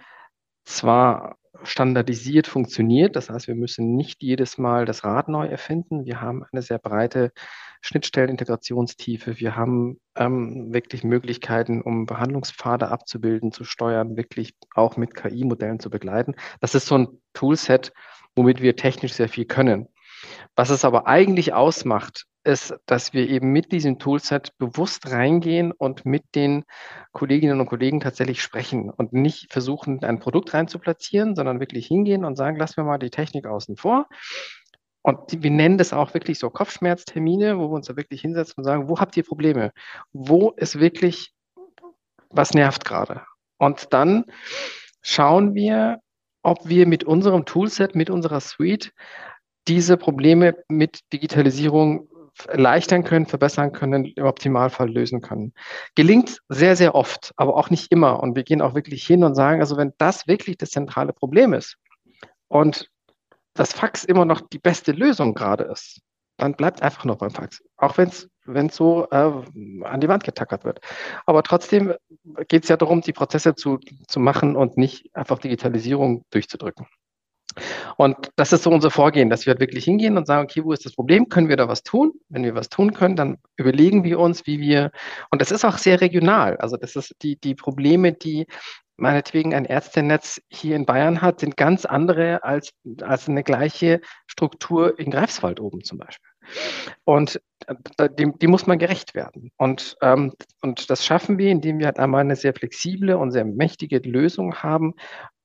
zwar 0.66 1.37
standardisiert 1.62 2.46
funktioniert. 2.46 3.16
Das 3.16 3.30
heißt, 3.30 3.48
wir 3.48 3.54
müssen 3.54 3.96
nicht 3.96 4.22
jedes 4.22 4.58
Mal 4.58 4.84
das 4.84 5.04
Rad 5.04 5.28
neu 5.28 5.46
erfinden. 5.46 6.04
Wir 6.04 6.20
haben 6.20 6.44
eine 6.52 6.62
sehr 6.62 6.78
breite 6.78 7.32
Schnittstellenintegrationstiefe. 7.80 9.38
Wir 9.38 9.56
haben 9.56 10.00
ähm, 10.16 10.72
wirklich 10.72 11.04
Möglichkeiten, 11.04 11.80
um 11.80 12.06
Behandlungspfade 12.06 12.88
abzubilden, 12.88 13.52
zu 13.52 13.64
steuern, 13.64 14.16
wirklich 14.16 14.54
auch 14.74 14.96
mit 14.96 15.14
KI-Modellen 15.14 15.80
zu 15.80 15.90
begleiten. 15.90 16.34
Das 16.60 16.74
ist 16.74 16.86
so 16.86 16.98
ein 16.98 17.08
Toolset, 17.34 17.92
womit 18.34 18.60
wir 18.60 18.76
technisch 18.76 19.12
sehr 19.12 19.28
viel 19.28 19.44
können. 19.44 19.88
Was 20.56 20.70
es 20.70 20.84
aber 20.84 21.06
eigentlich 21.06 21.52
ausmacht, 21.52 22.26
ist, 22.48 22.74
dass 22.86 23.12
wir 23.12 23.28
eben 23.28 23.52
mit 23.52 23.70
diesem 23.72 23.98
Toolset 23.98 24.56
bewusst 24.56 25.10
reingehen 25.10 25.70
und 25.70 26.06
mit 26.06 26.24
den 26.34 26.64
Kolleginnen 27.12 27.60
und 27.60 27.66
Kollegen 27.66 28.00
tatsächlich 28.00 28.42
sprechen 28.42 28.90
und 28.90 29.12
nicht 29.12 29.52
versuchen, 29.52 30.02
ein 30.02 30.18
Produkt 30.18 30.54
reinzuplatzieren, 30.54 31.36
sondern 31.36 31.60
wirklich 31.60 31.86
hingehen 31.86 32.24
und 32.24 32.36
sagen, 32.36 32.56
lassen 32.56 32.78
wir 32.78 32.84
mal 32.84 32.98
die 32.98 33.10
Technik 33.10 33.46
außen 33.46 33.76
vor. 33.76 34.08
Und 35.02 35.42
wir 35.42 35.50
nennen 35.50 35.78
das 35.78 35.92
auch 35.92 36.14
wirklich 36.14 36.38
so 36.38 36.48
Kopfschmerztermine, 36.48 37.58
wo 37.58 37.68
wir 37.68 37.76
uns 37.76 37.86
da 37.86 37.96
wirklich 37.96 38.22
hinsetzen 38.22 38.54
und 38.56 38.64
sagen, 38.64 38.88
wo 38.88 38.98
habt 38.98 39.16
ihr 39.16 39.24
Probleme? 39.24 39.72
Wo 40.12 40.50
ist 40.50 40.80
wirklich, 40.80 41.32
was 42.30 42.54
nervt 42.54 42.84
gerade? 42.84 43.22
Und 43.58 43.92
dann 43.92 44.24
schauen 45.02 45.54
wir, 45.54 46.00
ob 46.42 46.66
wir 46.66 46.86
mit 46.86 47.04
unserem 47.04 47.44
Toolset, 47.44 47.94
mit 47.94 48.08
unserer 48.08 48.40
Suite 48.40 48.92
diese 49.66 49.98
Probleme 49.98 50.56
mit 50.68 51.00
Digitalisierung 51.12 52.08
erleichtern 52.46 53.04
können, 53.04 53.26
verbessern 53.26 53.72
können, 53.72 54.04
im 54.04 54.24
Optimalfall 54.24 54.90
lösen 54.90 55.20
können. 55.20 55.52
Gelingt 55.94 56.40
sehr, 56.48 56.76
sehr 56.76 56.94
oft, 56.94 57.32
aber 57.36 57.56
auch 57.56 57.70
nicht 57.70 57.90
immer. 57.90 58.20
Und 58.22 58.36
wir 58.36 58.44
gehen 58.44 58.62
auch 58.62 58.74
wirklich 58.74 59.06
hin 59.06 59.24
und 59.24 59.34
sagen, 59.34 59.60
also 59.60 59.76
wenn 59.76 59.92
das 59.98 60.26
wirklich 60.26 60.58
das 60.58 60.70
zentrale 60.70 61.12
Problem 61.12 61.52
ist 61.52 61.76
und 62.48 62.90
das 63.54 63.72
Fax 63.72 64.04
immer 64.04 64.24
noch 64.24 64.40
die 64.40 64.58
beste 64.58 64.92
Lösung 64.92 65.34
gerade 65.34 65.64
ist, 65.64 66.00
dann 66.36 66.54
bleibt 66.54 66.82
einfach 66.82 67.04
noch 67.04 67.16
beim 67.16 67.30
Fax. 67.30 67.62
Auch 67.76 67.98
wenn 67.98 68.08
es 68.08 68.28
wenn 68.48 68.70
so 68.70 69.06
äh, 69.10 69.30
an 69.84 70.00
die 70.00 70.08
Wand 70.08 70.24
getackert 70.24 70.64
wird. 70.64 70.80
Aber 71.26 71.42
trotzdem 71.42 71.94
geht 72.48 72.64
es 72.64 72.68
ja 72.68 72.76
darum, 72.76 73.02
die 73.02 73.12
Prozesse 73.12 73.54
zu, 73.54 73.78
zu 74.06 74.20
machen 74.20 74.56
und 74.56 74.76
nicht 74.76 75.14
einfach 75.14 75.38
Digitalisierung 75.38 76.24
durchzudrücken. 76.30 76.86
Und 77.96 78.16
das 78.36 78.52
ist 78.52 78.62
so 78.62 78.70
unser 78.70 78.90
Vorgehen, 78.90 79.30
dass 79.30 79.46
wir 79.46 79.52
halt 79.52 79.60
wirklich 79.60 79.84
hingehen 79.84 80.16
und 80.16 80.26
sagen, 80.26 80.44
okay, 80.44 80.64
wo 80.64 80.72
ist 80.72 80.84
das 80.84 80.94
Problem? 80.94 81.28
Können 81.28 81.48
wir 81.48 81.56
da 81.56 81.68
was 81.68 81.82
tun? 81.82 82.12
Wenn 82.28 82.44
wir 82.44 82.54
was 82.54 82.68
tun 82.68 82.92
können, 82.94 83.16
dann 83.16 83.38
überlegen 83.56 84.04
wir 84.04 84.18
uns, 84.18 84.46
wie 84.46 84.60
wir, 84.60 84.90
und 85.30 85.40
das 85.40 85.50
ist 85.50 85.64
auch 85.64 85.78
sehr 85.78 86.00
regional. 86.00 86.56
Also 86.58 86.76
das 86.76 86.96
ist 86.96 87.14
die, 87.22 87.36
die 87.36 87.54
Probleme, 87.54 88.12
die 88.12 88.46
meinetwegen 88.98 89.54
ein 89.54 89.64
Ärztenetz 89.64 90.40
hier 90.48 90.76
in 90.76 90.84
Bayern 90.84 91.22
hat, 91.22 91.40
sind 91.40 91.56
ganz 91.56 91.84
andere 91.84 92.42
als, 92.42 92.72
als 93.00 93.28
eine 93.28 93.44
gleiche 93.44 94.00
Struktur 94.26 94.98
in 94.98 95.10
Greifswald 95.10 95.60
oben 95.60 95.84
zum 95.84 95.98
Beispiel. 95.98 96.28
Und 97.04 97.40
äh, 97.98 98.08
die, 98.18 98.32
die 98.40 98.46
muss 98.46 98.66
man 98.66 98.78
gerecht 98.78 99.14
werden. 99.14 99.50
Und, 99.56 99.96
ähm, 100.02 100.32
und 100.62 100.90
das 100.90 101.04
schaffen 101.04 101.38
wir, 101.38 101.50
indem 101.50 101.78
wir 101.78 101.86
halt 101.86 101.98
einmal 101.98 102.22
eine 102.22 102.36
sehr 102.36 102.54
flexible 102.54 103.16
und 103.16 103.30
sehr 103.30 103.44
mächtige 103.44 103.98
Lösung 103.98 104.56
haben, 104.56 104.94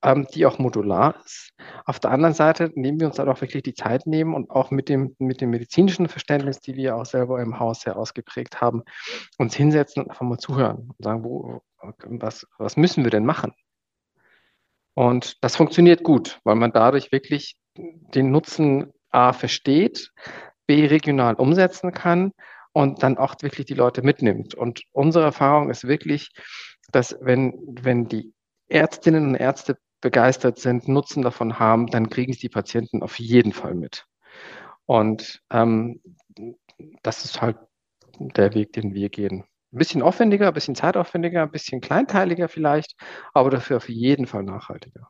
ähm, 0.04 0.26
die 0.34 0.44
auch 0.46 0.58
modular 0.58 1.16
ist. 1.24 1.52
Auf 1.86 1.98
der 1.98 2.10
anderen 2.10 2.34
Seite 2.34 2.70
nehmen 2.74 3.00
wir 3.00 3.06
uns 3.06 3.16
dann 3.16 3.28
auch 3.28 3.40
wirklich 3.40 3.62
die 3.62 3.74
Zeit 3.74 4.06
nehmen 4.06 4.34
und 4.34 4.50
auch 4.50 4.70
mit 4.70 4.88
dem, 4.88 5.16
mit 5.18 5.40
dem 5.40 5.50
medizinischen 5.50 6.08
Verständnis, 6.08 6.60
die 6.60 6.76
wir 6.76 6.94
auch 6.96 7.06
selber 7.06 7.40
im 7.40 7.58
Haus 7.58 7.80
sehr 7.80 7.96
ausgeprägt 7.96 8.60
haben, 8.60 8.82
uns 9.38 9.56
hinsetzen 9.56 10.02
und 10.02 10.10
einfach 10.10 10.26
mal 10.26 10.38
zuhören 10.38 10.90
und 10.96 11.02
sagen, 11.04 11.24
wo, 11.24 11.62
was, 12.04 12.46
was 12.58 12.76
müssen 12.76 13.02
wir 13.02 13.10
denn 13.10 13.24
machen? 13.24 13.52
Und 14.92 15.42
das 15.42 15.56
funktioniert 15.56 16.04
gut, 16.04 16.38
weil 16.44 16.54
man 16.54 16.70
dadurch 16.70 17.10
wirklich 17.10 17.56
den 17.76 18.30
Nutzen 18.30 18.92
A 19.10 19.32
versteht, 19.32 20.12
B 20.66 20.86
regional 20.86 21.34
umsetzen 21.34 21.92
kann 21.92 22.32
und 22.72 23.02
dann 23.02 23.16
auch 23.16 23.34
wirklich 23.40 23.66
die 23.66 23.74
Leute 23.74 24.02
mitnimmt. 24.02 24.54
Und 24.54 24.82
unsere 24.92 25.24
Erfahrung 25.24 25.70
ist 25.70 25.86
wirklich, 25.88 26.30
dass 26.92 27.16
wenn, 27.20 27.54
wenn 27.80 28.06
die 28.06 28.32
Ärztinnen 28.68 29.28
und 29.28 29.34
Ärzte 29.34 29.78
begeistert 30.04 30.58
sind, 30.58 30.86
Nutzen 30.86 31.22
davon 31.22 31.58
haben, 31.58 31.86
dann 31.86 32.10
kriegen 32.10 32.30
es 32.30 32.38
die 32.38 32.50
Patienten 32.50 33.02
auf 33.02 33.18
jeden 33.18 33.52
Fall 33.52 33.74
mit. 33.74 34.04
Und 34.84 35.40
ähm, 35.50 36.02
das 37.02 37.24
ist 37.24 37.40
halt 37.40 37.56
der 38.18 38.54
Weg, 38.54 38.74
den 38.74 38.92
wir 38.92 39.08
gehen. 39.08 39.44
Ein 39.72 39.78
bisschen 39.78 40.02
aufwendiger, 40.02 40.48
ein 40.48 40.52
bisschen 40.52 40.74
zeitaufwendiger, 40.74 41.42
ein 41.42 41.50
bisschen 41.50 41.80
kleinteiliger 41.80 42.48
vielleicht, 42.48 42.96
aber 43.32 43.48
dafür 43.48 43.78
auf 43.78 43.88
jeden 43.88 44.26
Fall 44.26 44.42
nachhaltiger. 44.42 45.08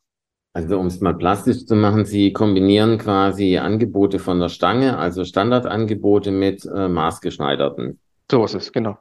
Also 0.53 0.79
um 0.79 0.87
es 0.87 1.01
mal 1.01 1.17
plastisch 1.17 1.67
zu 1.67 1.75
machen, 1.75 2.05
Sie 2.05 2.33
kombinieren 2.33 2.97
quasi 2.97 3.59
Angebote 3.59 4.21
von 4.21 4.39
der 4.39 4.49
Stange, 4.49 4.97
also 4.97 5.25
Standardangebote 5.25 6.31
mit 6.31 6.65
äh, 6.65 6.89
maßgeschneiderten. 6.89 7.99
So 8.31 8.45
ist 8.45 8.55
es, 8.55 8.73
genau. 8.73 8.97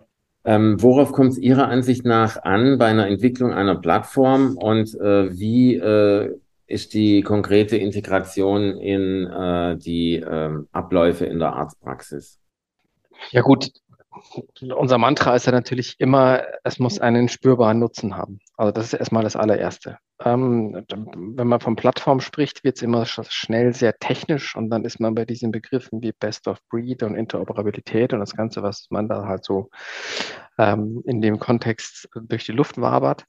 Ähm, 0.45 0.81
worauf 0.81 1.13
kommt 1.13 1.31
es 1.31 1.37
Ihrer 1.37 1.69
Ansicht 1.69 2.05
nach 2.05 2.43
an 2.43 2.77
bei 2.77 2.87
einer 2.87 3.07
Entwicklung 3.07 3.53
einer 3.53 3.75
Plattform 3.75 4.57
und 4.57 4.93
äh, 4.99 5.37
wie 5.37 5.75
äh, 5.75 6.35
ist 6.67 6.93
die 6.93 7.21
konkrete 7.21 7.77
Integration 7.77 8.77
in 8.77 9.27
äh, 9.27 9.77
die 9.77 10.15
ähm, 10.15 10.67
Abläufe 10.71 11.25
in 11.25 11.39
der 11.39 11.53
Arztpraxis? 11.53 12.39
Ja 13.31 13.41
gut, 13.41 13.71
unser 14.75 14.97
Mantra 14.97 15.35
ist 15.35 15.45
ja 15.45 15.51
natürlich 15.51 15.99
immer, 15.99 16.43
es 16.63 16.79
muss 16.79 16.99
einen 16.99 17.29
spürbaren 17.29 17.79
Nutzen 17.79 18.15
haben. 18.15 18.39
Also 18.57 18.71
das 18.71 18.85
ist 18.85 18.93
erstmal 18.93 19.23
das 19.23 19.35
allererste. 19.35 19.97
Ähm, 20.23 20.85
wenn 20.89 21.47
man 21.47 21.59
von 21.59 21.75
Plattform 21.75 22.19
spricht, 22.19 22.63
wird 22.63 22.77
es 22.77 22.81
immer 22.81 23.05
schnell 23.05 23.73
sehr 23.73 23.97
technisch 23.97 24.55
und 24.55 24.69
dann 24.69 24.85
ist 24.85 24.99
man 24.99 25.15
bei 25.15 25.25
diesen 25.25 25.51
Begriffen 25.51 26.01
wie 26.01 26.13
Best 26.13 26.47
of 26.47 26.59
Breed 26.69 27.03
und 27.03 27.15
Interoperabilität 27.15 28.13
und 28.13 28.19
das 28.19 28.35
Ganze, 28.35 28.63
was 28.63 28.87
man 28.89 29.07
da 29.09 29.25
halt 29.25 29.43
so 29.43 29.69
ähm, 30.57 31.03
in 31.05 31.21
dem 31.21 31.39
Kontext 31.39 32.09
durch 32.15 32.45
die 32.45 32.53
Luft 32.53 32.79
wabert. 32.79 33.25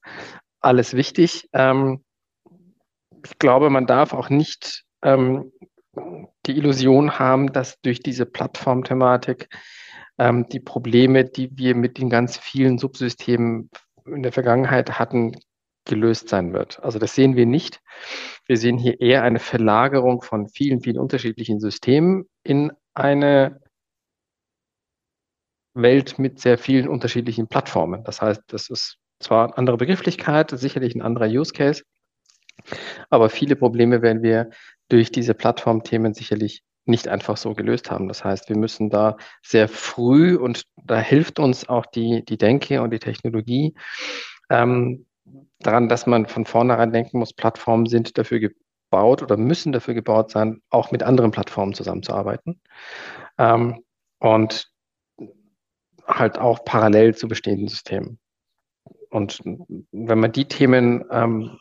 Alles 0.61 0.95
wichtig. 0.95 1.49
Ähm, 1.53 2.05
ich 3.25 3.39
glaube, 3.39 3.71
man 3.71 3.87
darf 3.87 4.13
auch 4.13 4.29
nicht 4.29 4.85
ähm, 5.03 5.53
die 6.47 6.57
Illusion 6.57 7.19
haben, 7.19 7.53
dass 7.53 7.81
durch 7.81 8.01
diese 8.01 8.27
Plattformthematik 8.27 9.49
ähm, 10.19 10.47
die 10.49 10.61
Probleme, 10.61 11.25
die 11.25 11.57
wir 11.57 11.75
mit 11.75 11.99
den 11.99 12.11
ganz 12.11 12.37
vielen 12.37 12.79
Subsystemen 12.79 13.71
in 14.07 14.23
der 14.23 14.33
Vergangenheit 14.33 14.99
hatten, 14.99 15.37
gelöst 15.85 16.29
sein 16.29 16.53
wird. 16.53 16.83
Also 16.83 16.99
das 16.99 17.15
sehen 17.15 17.37
wir 17.37 17.47
nicht. 17.47 17.81
Wir 18.47 18.57
sehen 18.57 18.79
hier 18.79 19.01
eher 19.01 19.23
eine 19.23 19.39
Verlagerung 19.39 20.23
von 20.23 20.49
vielen, 20.49 20.81
vielen 20.81 20.99
unterschiedlichen 20.99 21.61
Systemen 21.61 22.25
in 22.43 22.73
eine 22.95 23.61
Welt 25.75 26.19
mit 26.19 26.41
sehr 26.41 26.57
vielen 26.57 26.89
unterschiedlichen 26.89 27.49
Plattformen. 27.49 28.05
Das 28.05 28.23
heißt, 28.23 28.43
das 28.47 28.71
ist 28.71 28.97
zwar 29.19 29.47
eine 29.47 29.59
andere 29.59 29.77
Begrifflichkeit, 29.77 30.51
sicherlich 30.51 30.95
ein 30.95 31.03
anderer 31.03 31.27
Use 31.27 31.53
Case, 31.53 31.83
aber 33.11 33.29
viele 33.29 33.57
Probleme 33.57 34.03
werden 34.03 34.23
wir 34.23 34.51
durch 34.89 35.11
diese 35.11 35.35
Plattformthemen 35.35 36.15
sicherlich 36.15 36.63
nicht 36.87 37.09
einfach 37.09 37.37
so 37.37 37.55
gelöst 37.55 37.91
haben. 37.91 38.09
Das 38.09 38.25
heißt, 38.25 38.49
wir 38.49 38.57
müssen 38.57 38.91
da 38.91 39.17
sehr 39.43 39.69
früh 39.69 40.37
und 40.37 40.65
da 40.85 40.99
hilft 40.99 41.39
uns 41.39 41.69
auch 41.69 41.87
die, 41.87 42.25
die 42.25 42.39
Denke 42.39 42.83
und 42.83 42.91
die 42.91 42.99
Technologie 42.99 43.75
ähm, 44.51 45.07
daran, 45.61 45.89
dass 45.89 46.07
man 46.07 46.27
von 46.27 46.45
vornherein 46.45 46.93
denken 46.93 47.19
muss, 47.19 47.33
Plattformen 47.33 47.87
sind 47.87 48.19
dafür 48.19 48.41
gebaut 48.41 49.23
oder 49.23 49.37
müssen 49.37 49.73
dafür 49.73 49.95
gebaut 49.95 50.31
sein, 50.31 50.61
auch 50.71 50.91
mit 50.91 51.03
anderen 51.03 51.31
Plattformen 51.31 51.75
zusammenzuarbeiten. 51.75 52.61
Ähm, 53.39 53.83
und 54.19 54.71
halt 56.07 56.39
auch 56.39 56.65
parallel 56.65 57.15
zu 57.15 57.29
bestehenden 57.29 57.69
Systemen. 57.69 58.19
Und 59.11 59.41
wenn 59.45 60.19
man 60.19 60.33
die 60.33 60.47
Themen 60.47 61.05
ähm, 61.11 61.59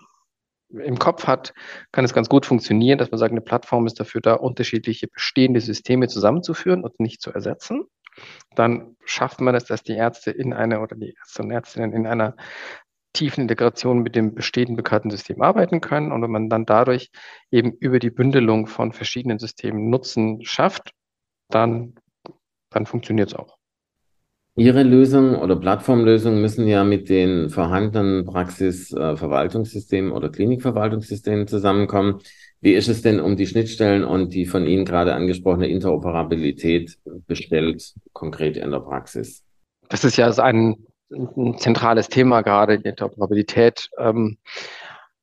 im 0.74 0.98
Kopf 1.00 1.27
hat, 1.27 1.53
kann 1.92 2.06
es 2.06 2.13
ganz 2.13 2.30
gut 2.30 2.46
funktionieren, 2.46 2.98
dass 2.98 3.12
man 3.12 3.18
sagt, 3.18 3.32
eine 3.32 3.42
Plattform 3.42 3.86
ist 3.86 4.00
dafür 4.00 4.22
da, 4.22 4.34
unterschiedliche 4.34 5.08
bestehende 5.08 5.62
Systeme 5.62 6.08
zusammenzuführen 6.08 6.84
und 6.84 7.00
nicht 7.00 7.22
zu 7.22 7.32
ersetzen. 7.32 7.86
Dann 8.56 8.96
schafft 9.06 9.42
man 9.42 9.56
es, 9.56 9.65
dass 9.65 9.84
die 9.84 9.94
Ärzte 9.94 10.32
in 10.32 10.53
einer 10.53 10.82
oder 10.82 10.96
die 10.96 11.15
Ärzte 11.18 11.44
und 11.44 11.51
Ärztinnen 11.51 11.94
in 11.94 12.08
einer 12.08 12.36
tiefen 13.13 13.42
Integration 13.42 14.00
mit 14.00 14.15
dem 14.15 14.34
bestehenden 14.34 14.75
bekannten 14.75 15.12
System 15.12 15.42
arbeiten 15.42 15.82
können 15.82 16.12
und 16.12 16.22
wenn 16.24 16.32
man 16.32 16.50
dann 16.50 16.65
dadurch 16.65 17.12
eben 17.51 17.72
über 17.74 18.00
die 18.00 18.10
Bündelung 18.10 18.68
von 18.68 18.92
verschiedenen 18.92 19.38
Systemen 19.38 19.89
Nutzen 19.89 20.44
schafft, 20.44 20.92
dann, 21.50 21.96
dann 22.72 22.88
funktioniert 22.88 23.30
es 23.30 23.36
auch. 23.36 23.58
Ihre 24.55 24.83
Lösung 24.83 25.36
oder 25.36 25.55
Plattformlösungen 25.55 26.39
müssen 26.39 26.67
ja 26.67 26.83
mit 26.83 27.10
den 27.10 27.50
vorhandenen 27.50 28.24
Praxisverwaltungssystemen 28.25 30.12
äh, 30.12 30.13
oder 30.13 30.29
Klinikverwaltungssystemen 30.29 31.48
zusammenkommen. 31.48 32.19
Wie 32.62 32.74
ist 32.74 32.88
es 32.88 33.01
denn 33.01 33.19
um 33.19 33.36
die 33.36 33.48
Schnittstellen 33.48 34.03
und 34.03 34.33
die 34.33 34.45
von 34.45 34.67
Ihnen 34.67 34.86
gerade 34.86 35.15
angesprochene 35.15 35.67
Interoperabilität 35.67 36.98
bestellt, 37.25 37.93
konkret 38.13 38.55
in 38.55 38.69
der 38.69 38.79
Praxis? 38.79 39.43
Das 39.89 40.03
ist 40.03 40.17
ja 40.17 40.29
ein, 40.29 40.86
ein 41.12 41.57
zentrales 41.57 42.07
Thema 42.07 42.41
gerade, 42.41 42.79
die 42.79 42.89
Interoperabilität. 42.89 43.89
Ähm, 43.98 44.38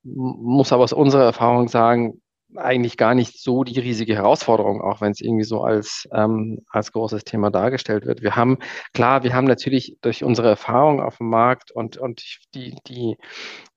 muss 0.02 0.72
aber 0.72 0.82
aus 0.82 0.92
unserer 0.92 1.25
Erfahrung 1.25 1.68
sagen, 1.68 2.20
eigentlich 2.57 2.97
gar 2.97 3.14
nicht 3.14 3.40
so 3.40 3.64
die 3.64 3.78
riesige 3.78 4.14
Herausforderung, 4.14 4.80
auch 4.80 5.00
wenn 5.00 5.12
es 5.12 5.21
irgendwie 5.21 5.45
so 5.45 5.62
als, 5.62 6.09
ähm, 6.12 6.61
als 6.69 6.92
großes 6.92 7.25
Thema 7.25 7.50
dargestellt 7.50 8.07
wird. 8.07 8.23
Wir 8.23 8.37
haben, 8.37 8.59
klar, 8.92 9.23
wir 9.23 9.35
haben 9.35 9.47
natürlich 9.47 9.97
durch 10.00 10.25
unsere 10.25 10.49
Erfahrung 10.49 11.00
auf 11.00 11.19
dem 11.19 11.28
Markt 11.28 11.71
und, 11.71 11.97
und 11.97 12.23
die, 12.54 12.76
die, 12.87 13.16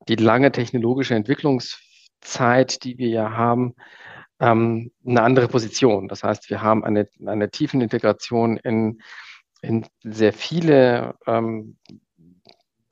die 0.08 0.15
lange 0.15 0.51
technologische 0.51 1.15
Entwicklungszeit, 1.15 2.84
die 2.84 2.98
wir 2.98 3.10
ja 3.10 3.32
haben, 3.32 3.75
ähm, 4.39 4.92
eine 5.06 5.22
andere 5.22 5.48
Position. 5.48 6.08
Das 6.08 6.24
heißt, 6.24 6.50
wir 6.50 6.62
haben 6.62 6.84
eine, 6.84 7.08
eine 7.25 7.50
tiefen 7.50 7.82
Integration 7.82 8.58
in, 8.58 9.01
in 9.62 9.86
sehr 10.03 10.34
viele 10.34 11.15
ähm, 11.25 11.77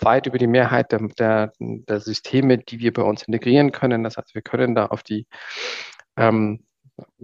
weit 0.03 0.27
über 0.27 0.37
die 0.37 0.47
Mehrheit 0.47 0.91
der, 0.91 0.99
der, 1.17 1.53
der, 1.59 1.99
Systeme, 1.99 2.57
die 2.57 2.79
wir 2.79 2.93
bei 2.93 3.03
uns 3.03 3.23
integrieren 3.23 3.71
können. 3.71 4.03
Das 4.03 4.17
heißt, 4.17 4.35
wir 4.35 4.41
können 4.41 4.75
da 4.75 4.87
auf 4.87 5.03
die, 5.03 5.27
ähm, 6.17 6.65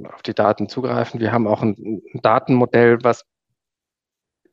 auf 0.04 0.22
die 0.24 0.34
Daten 0.34 0.70
zugreifen. 0.70 1.20
Wir 1.20 1.32
haben 1.32 1.48
auch 1.48 1.62
ein, 1.62 2.02
ein 2.14 2.22
Datenmodell, 2.22 3.04
was 3.04 3.26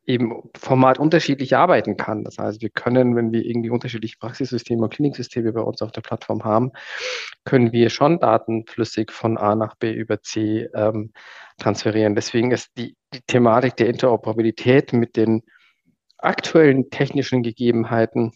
eben 0.07 0.43
Format 0.55 0.99
unterschiedlich 0.99 1.55
arbeiten 1.55 1.97
kann. 1.97 2.23
Das 2.23 2.37
heißt, 2.37 2.61
wir 2.61 2.69
können, 2.69 3.15
wenn 3.15 3.31
wir 3.31 3.43
irgendwie 3.43 3.69
unterschiedliche 3.69 4.17
Praxissysteme 4.19 4.83
und 4.83 4.93
Kliniksysteme 4.93 5.51
bei 5.51 5.61
uns 5.61 5.81
auf 5.81 5.91
der 5.91 6.01
Plattform 6.01 6.43
haben, 6.43 6.71
können 7.43 7.71
wir 7.71 7.89
schon 7.89 8.19
Daten 8.19 8.65
flüssig 8.67 9.11
von 9.11 9.37
A 9.37 9.55
nach 9.55 9.75
B 9.75 9.91
über 9.91 10.21
C 10.21 10.69
ähm, 10.75 11.11
transferieren. 11.57 12.15
Deswegen 12.15 12.51
ist 12.51 12.69
die, 12.77 12.95
die 13.13 13.21
Thematik 13.25 13.77
der 13.77 13.87
Interoperabilität 13.87 14.93
mit 14.93 15.15
den 15.15 15.43
aktuellen 16.25 16.89
technischen 16.89 17.43
Gegebenheiten 17.43 18.31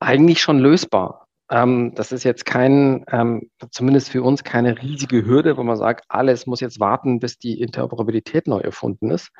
eigentlich 0.00 0.40
schon 0.40 0.58
lösbar. 0.58 1.26
Ähm, 1.48 1.92
das 1.94 2.12
ist 2.12 2.24
jetzt 2.24 2.44
kein, 2.44 3.04
ähm, 3.10 3.50
zumindest 3.70 4.10
für 4.10 4.22
uns 4.22 4.42
keine 4.42 4.82
riesige 4.82 5.24
Hürde, 5.24 5.56
wo 5.56 5.62
man 5.62 5.76
sagt, 5.76 6.04
alles 6.08 6.46
muss 6.46 6.60
jetzt 6.60 6.80
warten, 6.80 7.20
bis 7.20 7.38
die 7.38 7.60
Interoperabilität 7.60 8.48
neu 8.48 8.58
erfunden 8.58 9.10
ist, 9.10 9.30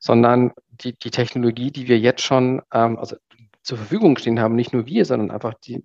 sondern 0.00 0.52
die, 0.70 0.94
die 0.98 1.10
Technologie, 1.10 1.70
die 1.70 1.88
wir 1.88 1.98
jetzt 1.98 2.22
schon 2.22 2.62
ähm, 2.72 2.98
also 2.98 3.16
zur 3.62 3.78
Verfügung 3.78 4.16
stehen 4.16 4.40
haben, 4.40 4.56
nicht 4.56 4.72
nur 4.72 4.86
wir, 4.86 5.04
sondern 5.04 5.30
einfach 5.30 5.54
die, 5.54 5.80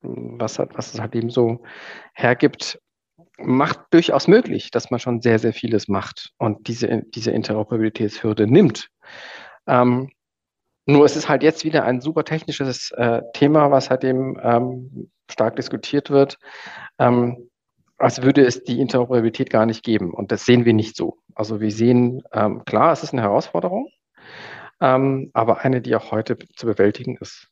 was, 0.00 0.58
was 0.58 0.94
es 0.94 1.00
halt 1.00 1.14
eben 1.14 1.30
so 1.30 1.62
hergibt, 2.12 2.78
macht 3.38 3.80
durchaus 3.90 4.28
möglich, 4.28 4.70
dass 4.70 4.90
man 4.90 5.00
schon 5.00 5.20
sehr, 5.20 5.38
sehr 5.38 5.52
vieles 5.52 5.88
macht 5.88 6.32
und 6.38 6.68
diese, 6.68 7.02
diese 7.14 7.30
Interoperabilitätshürde 7.30 8.46
nimmt. 8.46 8.88
Ähm, 9.66 10.10
nur 10.86 11.04
es 11.04 11.16
ist 11.16 11.28
halt 11.28 11.42
jetzt 11.42 11.64
wieder 11.64 11.84
ein 11.84 12.00
super 12.00 12.24
technisches 12.24 12.92
äh, 12.92 13.22
Thema, 13.34 13.70
was 13.70 13.90
halt 13.90 14.04
eben 14.04 14.36
ähm, 14.42 15.10
stark 15.30 15.56
diskutiert 15.56 16.10
wird. 16.10 16.38
Ähm, 16.98 17.50
als 17.98 18.22
würde 18.22 18.44
es 18.44 18.62
die 18.62 18.80
Interoperabilität 18.80 19.50
gar 19.50 19.66
nicht 19.66 19.82
geben. 19.82 20.12
Und 20.12 20.32
das 20.32 20.44
sehen 20.44 20.64
wir 20.64 20.74
nicht 20.74 20.96
so. 20.96 21.18
Also 21.34 21.60
wir 21.60 21.70
sehen, 21.70 22.22
ähm, 22.32 22.64
klar, 22.64 22.92
es 22.92 23.02
ist 23.02 23.12
eine 23.12 23.22
Herausforderung, 23.22 23.88
ähm, 24.80 25.30
aber 25.32 25.60
eine, 25.60 25.80
die 25.80 25.96
auch 25.96 26.10
heute 26.12 26.36
zu 26.56 26.66
bewältigen 26.66 27.16
ist. 27.18 27.48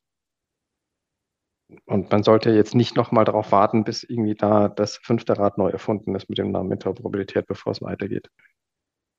Und 1.87 2.13
man 2.13 2.23
sollte 2.23 2.51
jetzt 2.51 2.75
nicht 2.75 2.95
nochmal 2.95 3.25
darauf 3.25 3.51
warten, 3.51 3.85
bis 3.85 4.05
irgendwie 4.05 4.35
da 4.35 4.69
das 4.69 4.99
fünfte 5.03 5.39
Rad 5.39 5.59
neu 5.59 5.71
erfunden 5.71 6.15
ist 6.15 6.29
mit 6.29 6.39
dem 6.39 6.53
Namen 6.53 6.73
Interoperabilität, 6.73 7.47
bevor 7.47 7.73
es 7.73 7.83
weitergeht. 7.83 8.29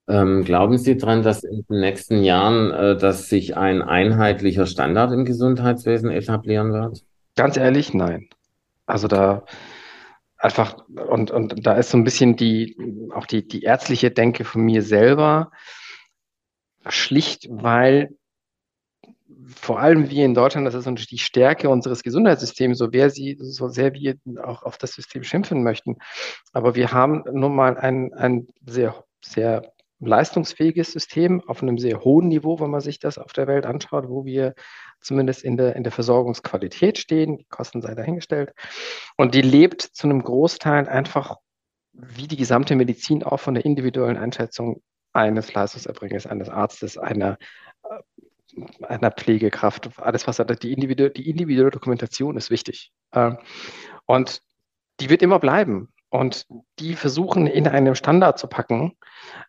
Ähm, 0.07 0.43
glauben 0.43 0.77
Sie 0.77 0.97
daran, 0.97 1.23
dass 1.23 1.43
in 1.43 1.65
den 1.67 1.79
nächsten 1.79 2.23
Jahren, 2.23 2.71
äh, 2.71 2.97
dass 2.97 3.27
sich 3.27 3.57
ein 3.57 3.81
einheitlicher 3.81 4.67
Standard 4.67 5.11
im 5.11 5.25
Gesundheitswesen 5.25 6.11
etablieren 6.11 6.73
wird? 6.73 7.03
Ganz 7.35 7.57
ehrlich, 7.57 7.93
nein. 7.93 8.29
Also 8.85 9.07
da 9.07 9.45
einfach, 10.37 10.77
und, 11.09 11.31
und 11.31 11.65
da 11.65 11.73
ist 11.73 11.89
so 11.89 11.97
ein 11.97 12.03
bisschen 12.03 12.35
die, 12.35 12.77
auch 13.13 13.25
die, 13.25 13.47
die 13.47 13.63
ärztliche 13.63 14.11
Denke 14.11 14.45
von 14.45 14.61
mir 14.61 14.83
selber, 14.83 15.51
schlicht, 16.87 17.47
weil 17.49 18.15
vor 19.47 19.79
allem 19.79 20.09
wir 20.09 20.25
in 20.25 20.33
Deutschland, 20.33 20.67
das 20.67 20.75
ist 20.75 20.85
natürlich 20.85 21.07
die 21.07 21.17
Stärke 21.17 21.69
unseres 21.69 22.03
Gesundheitssystems, 22.03 22.77
so, 22.77 22.93
wer 22.93 23.09
sie, 23.09 23.37
so 23.39 23.69
sehr 23.69 23.93
wir 23.93 24.17
auch 24.43 24.63
auf 24.63 24.77
das 24.77 24.93
System 24.93 25.23
schimpfen 25.23 25.63
möchten. 25.63 25.97
Aber 26.53 26.75
wir 26.75 26.91
haben 26.91 27.23
nun 27.31 27.55
mal 27.55 27.77
ein, 27.77 28.13
ein 28.13 28.47
sehr, 28.65 29.03
sehr 29.23 29.74
leistungsfähiges 29.99 30.91
System 30.91 31.41
auf 31.47 31.61
einem 31.61 31.77
sehr 31.77 32.03
hohen 32.03 32.27
Niveau, 32.27 32.59
wenn 32.59 32.69
man 32.69 32.81
sich 32.81 32.99
das 32.99 33.17
auf 33.17 33.33
der 33.33 33.47
Welt 33.47 33.65
anschaut, 33.65 34.09
wo 34.09 34.25
wir 34.25 34.53
zumindest 35.01 35.43
in 35.43 35.57
der, 35.57 35.75
in 35.75 35.83
der 35.83 35.91
Versorgungsqualität 35.91 36.97
stehen. 36.97 37.37
Die 37.37 37.45
Kosten 37.45 37.81
sei 37.81 37.95
dahingestellt. 37.95 38.53
Und 39.17 39.35
die 39.35 39.41
lebt 39.41 39.81
zu 39.81 40.07
einem 40.07 40.23
Großteil 40.23 40.87
einfach 40.87 41.37
wie 41.93 42.27
die 42.27 42.37
gesamte 42.37 42.75
Medizin 42.75 43.23
auch 43.23 43.39
von 43.39 43.53
der 43.53 43.65
individuellen 43.65 44.17
Einschätzung 44.17 44.81
eines 45.13 45.53
Leistungserbringers, 45.53 46.27
eines 46.27 46.49
Arztes, 46.49 46.97
einer, 46.97 47.37
äh, 47.83 48.61
einer 48.83 49.11
Pflegekraft, 49.11 49.89
alles 49.99 50.27
was 50.27 50.41
die 50.59 50.73
individuelle, 50.73 51.11
die 51.11 51.29
individuelle 51.29 51.71
Dokumentation 51.71 52.35
ist 52.35 52.49
wichtig. 52.49 52.91
Ähm, 53.13 53.37
und 54.05 54.41
die 54.99 55.09
wird 55.09 55.21
immer 55.21 55.39
bleiben. 55.39 55.93
Und 56.09 56.45
die 56.79 56.95
versuchen 56.95 57.47
in 57.47 57.67
einem 57.67 57.95
Standard 57.95 58.39
zu 58.39 58.47
packen, 58.47 58.97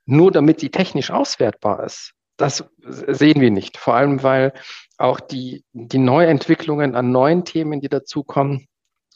nur 0.06 0.30
damit 0.30 0.60
sie 0.60 0.70
technisch 0.70 1.10
auswertbar 1.10 1.84
ist. 1.84 2.12
Das 2.36 2.64
sehen 2.78 3.40
wir 3.40 3.50
nicht. 3.50 3.76
Vor 3.76 3.94
allem, 3.94 4.22
weil 4.22 4.52
auch 4.98 5.20
die, 5.20 5.64
die 5.72 5.98
Neuentwicklungen 5.98 6.94
an 6.94 7.10
neuen 7.10 7.44
Themen, 7.44 7.80
die 7.80 7.88
dazukommen, 7.88 8.66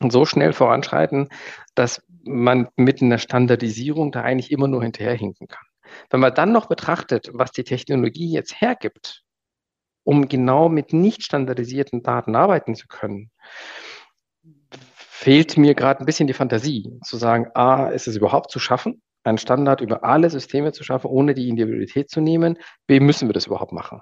so 0.09 0.25
schnell 0.25 0.52
voranschreiten, 0.52 1.28
dass 1.75 2.02
man 2.25 2.68
mit 2.76 3.02
einer 3.02 3.18
Standardisierung 3.18 4.12
da 4.12 4.23
eigentlich 4.23 4.50
immer 4.50 4.68
nur 4.68 4.82
hinterherhinken 4.82 5.47
kann. 5.49 5.64
Wenn 6.09 6.20
man 6.20 6.35
dann 6.35 6.52
noch 6.52 6.66
betrachtet, 6.66 7.30
was 7.32 7.52
die 7.52 7.64
Technologie 7.64 8.32
jetzt 8.32 8.61
hergibt, 8.61 9.23
um 10.04 10.28
genau 10.28 10.68
mit 10.68 10.92
nicht 10.94 11.23
standardisierten 11.23 12.02
Daten 12.02 12.35
arbeiten 12.35 12.75
zu 12.75 12.87
können, 12.87 13.30
fehlt 14.94 15.59
mir 15.59 15.75
gerade 15.75 16.00
ein 16.00 16.06
bisschen 16.06 16.26
die 16.26 16.32
Fantasie, 16.32 16.99
zu 17.04 17.18
sagen, 17.18 17.49
a, 17.54 17.88
ist 17.88 18.09
es 18.09 18.16
überhaupt 18.16 18.50
zu 18.50 18.59
schaffen, 18.59 19.02
einen 19.25 19.39
Standard 19.39 19.81
über 19.81 20.05
alle 20.05 20.31
Systeme 20.31 20.73
zu 20.73 20.85
schaffen, 20.85 21.09
ohne 21.09 21.35
die 21.35 21.49
Individualität 21.49 22.11
zu 22.11 22.21
nehmen, 22.21 22.59
b, 22.87 23.00
müssen 23.00 23.29
wir 23.29 23.33
das 23.33 23.47
überhaupt 23.47 23.73
machen. 23.73 24.00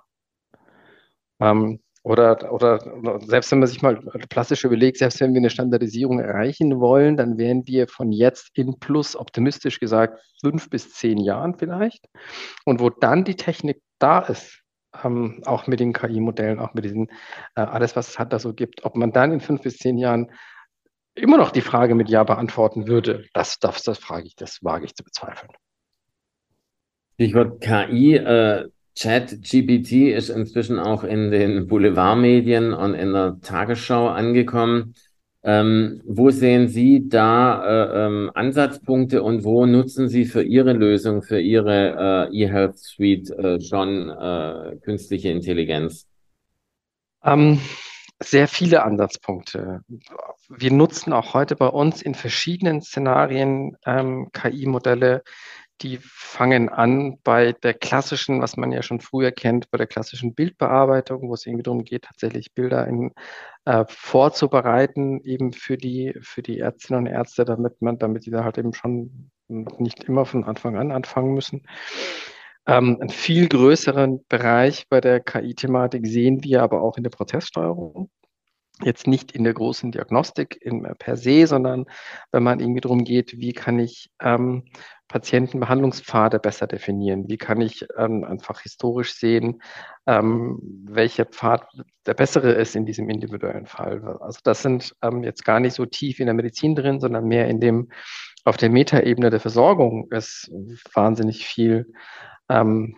Ähm, 1.41 1.81
oder, 2.05 2.53
oder 2.53 2.79
selbst 3.27 3.51
wenn 3.51 3.59
man 3.59 3.69
sich 3.69 3.83
mal 3.83 3.97
plastisch 4.31 4.65
überlegt, 4.65 4.99
selbst 4.99 5.21
wenn 5.21 5.35
wir 5.35 5.41
eine 5.41 5.51
Standardisierung 5.51 6.21
erreichen 6.21 6.81
wollen, 6.81 7.17
dann 7.17 7.39
wären 7.39 7.67
wir 7.67 7.89
von 7.89 8.13
jetzt 8.13 8.51
in 8.55 8.79
plus 8.79 9.17
optimistisch 9.17 9.81
gesagt 9.81 10.19
fünf 10.41 10.71
bis 10.71 10.93
zehn 10.95 11.19
Jahren 11.19 11.57
vielleicht. 11.59 12.07
Und 12.65 12.81
wo 12.81 12.89
dann 12.89 13.25
die 13.25 13.35
Technik 13.35 13.83
da 13.99 14.21
ist, 14.21 14.63
ähm, 15.05 15.43
auch 15.45 15.67
mit 15.67 15.81
den 15.81 15.93
KI-Modellen, 15.93 16.61
auch 16.61 16.73
mit 16.73 16.85
diesen, 16.85 17.09
äh, 17.57 17.61
alles, 17.61 17.95
was 17.97 18.11
es 18.11 18.19
hat 18.19 18.33
da 18.33 18.39
so 18.39 18.55
gibt, 18.55 18.85
ob 18.85 18.97
man 18.97 19.13
dann 19.13 19.33
in 19.33 19.41
fünf 19.41 19.63
bis 19.63 19.77
zehn 19.77 19.99
Jahren 19.99 20.31
immer 21.19 21.37
noch 21.37 21.51
die 21.51 21.61
Frage 21.61 21.95
mit 21.95 22.09
Ja 22.09 22.25
beantworten 22.25 22.87
würde, 22.87 23.27
das, 23.33 23.59
das, 23.59 23.83
das 23.83 23.99
frage 23.99 24.27
ich, 24.27 24.37
das 24.37 24.63
wage 24.63 24.87
ich 24.87 24.95
zu 24.95 25.05
bezweifeln. 25.05 25.53
Stichwort 27.15 27.61
KI, 27.61 28.15
äh, 28.15 28.69
ChatGPT 28.99 30.15
ist 30.15 30.29
inzwischen 30.29 30.79
auch 30.79 31.05
in 31.05 31.31
den 31.31 31.67
Boulevardmedien 31.67 32.73
und 32.73 32.95
in 32.95 33.13
der 33.13 33.39
Tagesschau 33.43 34.09
angekommen. 34.09 34.95
Ähm, 35.45 36.03
wo 36.05 36.31
sehen 36.31 36.67
Sie 36.67 37.09
da 37.09 37.65
äh, 37.65 38.07
ähm, 38.07 38.31
Ansatzpunkte 38.35 39.23
und 39.23 39.45
wo 39.45 39.67
nutzen 39.67 40.09
Sie 40.09 40.25
für 40.25 40.43
Ihre 40.43 40.73
Lösung, 40.73 41.23
für 41.23 41.41
Ihre 41.41 42.29
äh, 42.33 42.37
eHealth 42.37 42.77
Suite 42.77 43.31
äh, 43.31 43.61
schon 43.61 44.11
äh, 44.11 44.77
künstliche 44.83 45.31
Intelligenz? 45.31 46.09
Ähm, 47.23 47.61
sehr 48.21 48.49
viele 48.49 48.83
Ansatzpunkte. 48.83 49.83
Wir 50.49 50.73
nutzen 50.73 51.13
auch 51.13 51.35
heute 51.35 51.57
bei 51.57 51.69
uns 51.69 52.03
in 52.03 52.15
verschiedenen 52.15 52.83
Szenarien 52.83 53.77
ähm, 53.87 54.31
KI-Modelle, 54.33 55.23
die 55.83 55.99
fangen 56.03 56.69
an 56.69 57.19
bei 57.23 57.53
der 57.53 57.75
klassischen, 57.75 58.41
was 58.43 58.57
man 58.57 58.73
ja 58.73 58.83
schon 58.83 59.01
früher 59.01 59.31
kennt, 59.31 59.71
bei 59.71 59.79
der 59.79 59.87
klassischen 59.87 60.35
Bildbearbeitung, 60.35 61.29
wo 61.29 61.35
es 61.35 61.47
irgendwie 61.47 61.63
darum 61.63 61.85
geht, 61.85 62.03
tatsächlich 62.03 62.53
Bilder 62.53 62.87
in, 62.89 63.13
äh, 63.65 63.85
vorzubereiten, 63.89 65.21
eben 65.23 65.53
für 65.53 65.77
die, 65.77 66.15
für 66.21 66.43
die 66.43 66.59
Ärztinnen 66.59 67.07
und 67.07 67.13
Ärzte, 67.13 67.45
damit 67.45 67.81
man, 67.81 67.99
damit 67.99 68.27
die 68.27 68.31
da 68.31 68.43
halt 68.43 68.59
eben 68.59 68.75
schon 68.75 69.31
nicht 69.47 70.05
immer 70.05 70.27
von 70.27 70.45
Anfang 70.45 70.77
an 70.77 70.91
anfangen 70.91 71.33
müssen. 71.33 71.63
Ähm, 72.69 72.99
einen 73.01 73.09
viel 73.09 73.49
größeren 73.49 74.27
Bereich 74.29 74.89
bei 74.91 75.01
der 75.01 75.21
KI-Thematik 75.21 76.07
sehen 76.07 76.45
wir 76.45 76.63
aber 76.63 76.83
auch 76.83 76.99
in 76.99 77.03
der 77.03 77.11
Prozesssteuerung. 77.11 78.11
Jetzt 78.83 79.07
nicht 79.07 79.33
in 79.33 79.43
der 79.43 79.55
großen 79.55 79.91
Diagnostik 79.91 80.59
in, 80.61 80.83
per 80.99 81.17
se, 81.17 81.47
sondern 81.47 81.87
wenn 82.31 82.43
man 82.43 82.61
irgendwie 82.61 82.83
darum 82.83 83.05
geht, 83.05 83.39
wie 83.39 83.55
kann 83.55 83.79
ich 83.79 84.11
ähm, 84.21 84.65
Patientenbehandlungspfade 85.09 86.39
besser 86.39 86.67
definieren? 86.67 87.25
Wie 87.29 87.39
kann 87.39 87.63
ich 87.63 87.87
ähm, 87.97 88.23
einfach 88.23 88.61
historisch 88.61 89.15
sehen, 89.15 89.63
ähm, 90.07 90.61
welcher 90.85 91.25
Pfad 91.25 91.67
der 92.05 92.15
bessere 92.15 92.53
ist 92.53 92.77
in 92.77 92.85
diesem 92.85 93.09
individuellen 93.09 93.67
Fall? 93.67 94.19
Also 94.21 94.41
das 94.45 94.61
sind 94.61 94.95
ähm, 95.01 95.25
jetzt 95.25 95.47
gar 95.47 95.59
nicht 95.59 95.75
so 95.75 95.87
tief 95.87 96.21
in 96.21 96.27
der 96.27 96.35
Medizin 96.35 96.77
drin, 96.77 97.01
sondern 97.01 97.25
mehr 97.25 97.49
in 97.49 97.61
dem, 97.61 97.89
auf 98.45 98.59
der 98.59 98.69
Metaebene 98.69 99.31
der 99.31 99.41
Versorgung 99.41 100.07
ist 100.13 100.53
wahnsinnig 100.93 101.47
viel 101.47 101.87
ähm, 102.49 102.97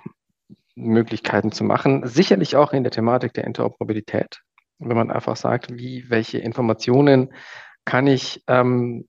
Möglichkeiten 0.75 1.53
zu 1.53 1.65
machen. 1.65 2.07
Sicherlich 2.07 2.57
auch 2.57 2.73
in 2.73 2.85
der 2.85 2.93
Thematik 2.93 3.35
der 3.35 3.45
Interoperabilität, 3.45 4.41
wenn 4.79 4.97
man 4.97 5.11
einfach 5.11 5.37
sagt, 5.37 5.77
wie, 5.77 6.09
welche 6.09 6.39
Informationen 6.39 7.33
kann 7.85 8.07
ich 8.07 8.43
ähm, 8.47 9.09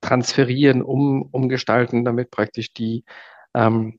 transferieren, 0.00 0.82
um, 0.82 1.22
umgestalten, 1.22 2.04
damit 2.04 2.30
praktisch 2.30 2.72
die 2.72 3.04
ähm, 3.54 3.98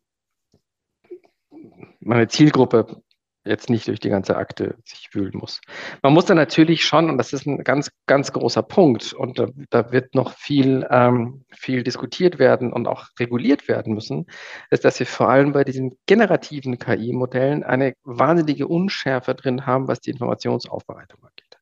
meine 2.00 2.28
Zielgruppe 2.28 3.02
jetzt 3.44 3.70
nicht 3.70 3.88
durch 3.88 4.00
die 4.00 4.10
ganze 4.10 4.36
Akte 4.36 4.76
sich 4.86 5.10
wühlen 5.14 5.38
muss. 5.38 5.62
Man 6.04 6.14
muss 6.14 6.26
dann 6.26 6.38
natürlich 6.38 6.84
schon, 6.84 7.10
und 7.10 7.18
das 7.18 7.34
ist 7.34 7.48
ein 7.48 7.64
ganz, 7.64 7.90
ganz 8.06 8.32
großer 8.32 8.62
Punkt, 8.62 9.14
und 9.14 9.40
da, 9.40 9.48
da 9.70 9.92
wird 9.92 10.14
noch 10.14 10.34
viel, 10.34 10.88
ähm, 10.90 11.44
viel 11.52 11.84
diskutiert 11.84 12.40
werden 12.40 12.72
und 12.72 12.88
auch 12.88 13.08
reguliert 13.20 13.68
werden 13.68 13.94
müssen, 13.94 14.28
ist, 14.70 14.86
dass 14.86 15.00
wir 15.00 15.08
vor 15.08 15.30
allem 15.30 15.54
bei 15.54 15.64
diesen 15.64 15.98
generativen 16.06 16.78
KI-Modellen 16.78 17.64
eine 17.64 17.94
wahnsinnige 18.04 18.68
Unschärfe 18.68 19.34
drin 19.34 19.66
haben, 19.66 19.88
was 19.88 20.02
die 20.02 20.12
Informationsaufbereitung 20.12 21.20
angeht. 21.24 21.60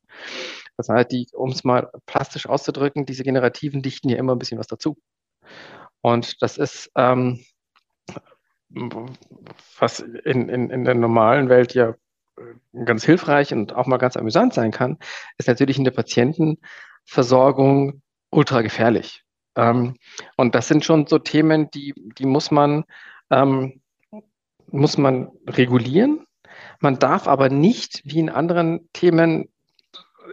Das 0.76 0.88
heißt, 0.88 1.34
um 1.34 1.50
es 1.50 1.64
mal 1.64 1.90
plastisch 2.06 2.46
auszudrücken, 2.46 3.06
diese 3.06 3.22
Generativen 3.22 3.82
dichten 3.82 4.08
ja 4.08 4.16
immer 4.16 4.34
ein 4.34 4.38
bisschen 4.38 4.58
was 4.58 4.66
dazu. 4.66 4.96
Und 6.02 6.40
das 6.42 6.56
ist, 6.56 6.90
ähm, 6.96 7.44
was 8.70 10.00
in, 10.00 10.48
in, 10.48 10.70
in 10.70 10.84
der 10.84 10.94
normalen 10.94 11.48
Welt 11.48 11.74
ja 11.74 11.94
äh, 12.36 12.84
ganz 12.84 13.04
hilfreich 13.04 13.52
und 13.52 13.74
auch 13.74 13.86
mal 13.86 13.98
ganz 13.98 14.16
amüsant 14.16 14.54
sein 14.54 14.70
kann, 14.70 14.98
ist 15.38 15.48
natürlich 15.48 15.78
in 15.78 15.84
der 15.84 15.90
Patientenversorgung 15.90 18.02
ultra 18.30 18.62
gefährlich. 18.62 19.24
Ähm, 19.56 19.96
und 20.36 20.54
das 20.54 20.68
sind 20.68 20.84
schon 20.84 21.06
so 21.06 21.18
Themen, 21.18 21.70
die, 21.72 21.94
die 22.18 22.26
muss 22.26 22.50
man, 22.50 22.84
ähm, 23.30 23.80
muss 24.68 24.98
man 24.98 25.30
regulieren. 25.46 26.26
Man 26.78 26.98
darf 26.98 27.26
aber 27.26 27.48
nicht, 27.48 28.02
wie 28.04 28.20
in 28.20 28.30
anderen 28.30 28.88
Themen, 28.92 29.48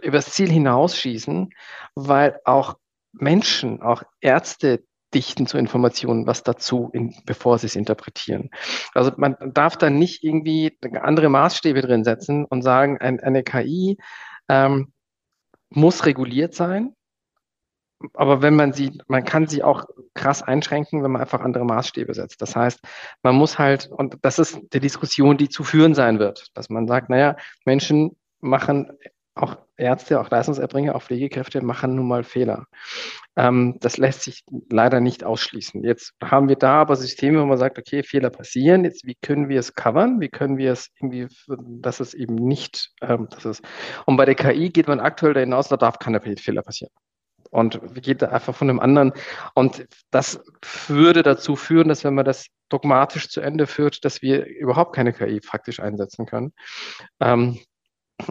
übers 0.02 0.30
Ziel 0.30 0.48
hinausschießen, 0.48 1.50
weil 1.96 2.38
auch 2.44 2.76
Menschen, 3.12 3.82
auch 3.82 4.04
Ärzte, 4.20 4.84
dichten 5.14 5.46
zu 5.46 5.58
Informationen 5.58 6.26
was 6.26 6.42
dazu, 6.42 6.90
in, 6.92 7.14
bevor 7.24 7.58
sie 7.58 7.66
es 7.66 7.76
interpretieren. 7.76 8.50
Also 8.94 9.12
man 9.16 9.36
darf 9.54 9.76
da 9.76 9.90
nicht 9.90 10.22
irgendwie 10.22 10.76
andere 11.00 11.28
Maßstäbe 11.28 11.80
drin 11.80 12.04
setzen 12.04 12.44
und 12.44 12.62
sagen, 12.62 12.98
ein, 12.98 13.20
eine 13.20 13.42
KI 13.42 13.98
ähm, 14.48 14.92
muss 15.70 16.06
reguliert 16.06 16.54
sein 16.54 16.94
aber 18.14 18.42
wenn 18.42 18.54
man 18.54 18.72
sie, 18.72 19.00
man 19.08 19.24
kann 19.24 19.46
sie 19.46 19.62
auch 19.62 19.84
krass 20.14 20.42
einschränken, 20.42 21.02
wenn 21.02 21.10
man 21.10 21.22
einfach 21.22 21.40
andere 21.40 21.64
Maßstäbe 21.64 22.14
setzt. 22.14 22.40
Das 22.40 22.54
heißt, 22.54 22.80
man 23.22 23.34
muss 23.34 23.58
halt, 23.58 23.88
und 23.88 24.18
das 24.22 24.38
ist 24.38 24.60
die 24.72 24.80
Diskussion, 24.80 25.36
die 25.36 25.48
zu 25.48 25.64
führen 25.64 25.94
sein 25.94 26.18
wird, 26.18 26.46
dass 26.54 26.70
man 26.70 26.86
sagt, 26.86 27.10
naja, 27.10 27.36
Menschen 27.64 28.16
machen 28.40 28.92
auch 29.34 29.56
Ärzte, 29.78 30.20
auch 30.20 30.30
Leistungserbringer, 30.30 30.94
auch 30.94 31.02
Pflegekräfte 31.02 31.62
machen 31.62 31.94
nun 31.94 32.08
mal 32.08 32.24
Fehler. 32.24 32.66
Ähm, 33.36 33.76
das 33.80 33.96
lässt 33.96 34.22
sich 34.22 34.44
leider 34.70 35.00
nicht 35.00 35.24
ausschließen. 35.24 35.84
Jetzt 35.84 36.12
haben 36.22 36.48
wir 36.48 36.56
da 36.56 36.80
aber 36.80 36.96
Systeme, 36.96 37.40
wo 37.40 37.46
man 37.46 37.58
sagt, 37.58 37.78
okay, 37.78 38.02
Fehler 38.02 38.30
passieren. 38.30 38.84
Jetzt, 38.84 39.06
wie 39.06 39.14
können 39.14 39.48
wir 39.48 39.60
es 39.60 39.74
covern? 39.74 40.20
Wie 40.20 40.28
können 40.28 40.58
wir 40.58 40.72
es 40.72 40.88
irgendwie, 41.00 41.28
dass 41.48 42.00
es 42.00 42.14
eben 42.14 42.34
nicht, 42.34 42.90
ähm, 43.00 43.28
das 43.30 43.44
ist. 43.44 43.64
Und 44.06 44.16
bei 44.16 44.24
der 44.24 44.34
KI 44.34 44.70
geht 44.70 44.88
man 44.88 45.00
aktuell 45.00 45.34
da 45.34 45.40
hinaus, 45.40 45.68
da 45.68 45.76
darf 45.76 45.98
keine 45.98 46.20
Fehler 46.20 46.62
passieren 46.62 46.90
und 47.50 47.80
geht 48.02 48.22
einfach 48.22 48.54
von 48.54 48.68
einem 48.68 48.80
anderen. 48.80 49.12
Und 49.54 49.86
das 50.10 50.40
würde 50.86 51.22
dazu 51.22 51.56
führen, 51.56 51.88
dass 51.88 52.04
wenn 52.04 52.14
man 52.14 52.24
das 52.24 52.46
dogmatisch 52.68 53.28
zu 53.28 53.40
Ende 53.40 53.66
führt, 53.66 54.04
dass 54.04 54.22
wir 54.22 54.46
überhaupt 54.46 54.94
keine 54.94 55.12
KI 55.12 55.40
faktisch 55.40 55.80
einsetzen 55.80 56.26
können. 56.26 56.52
Ähm, 57.20 57.58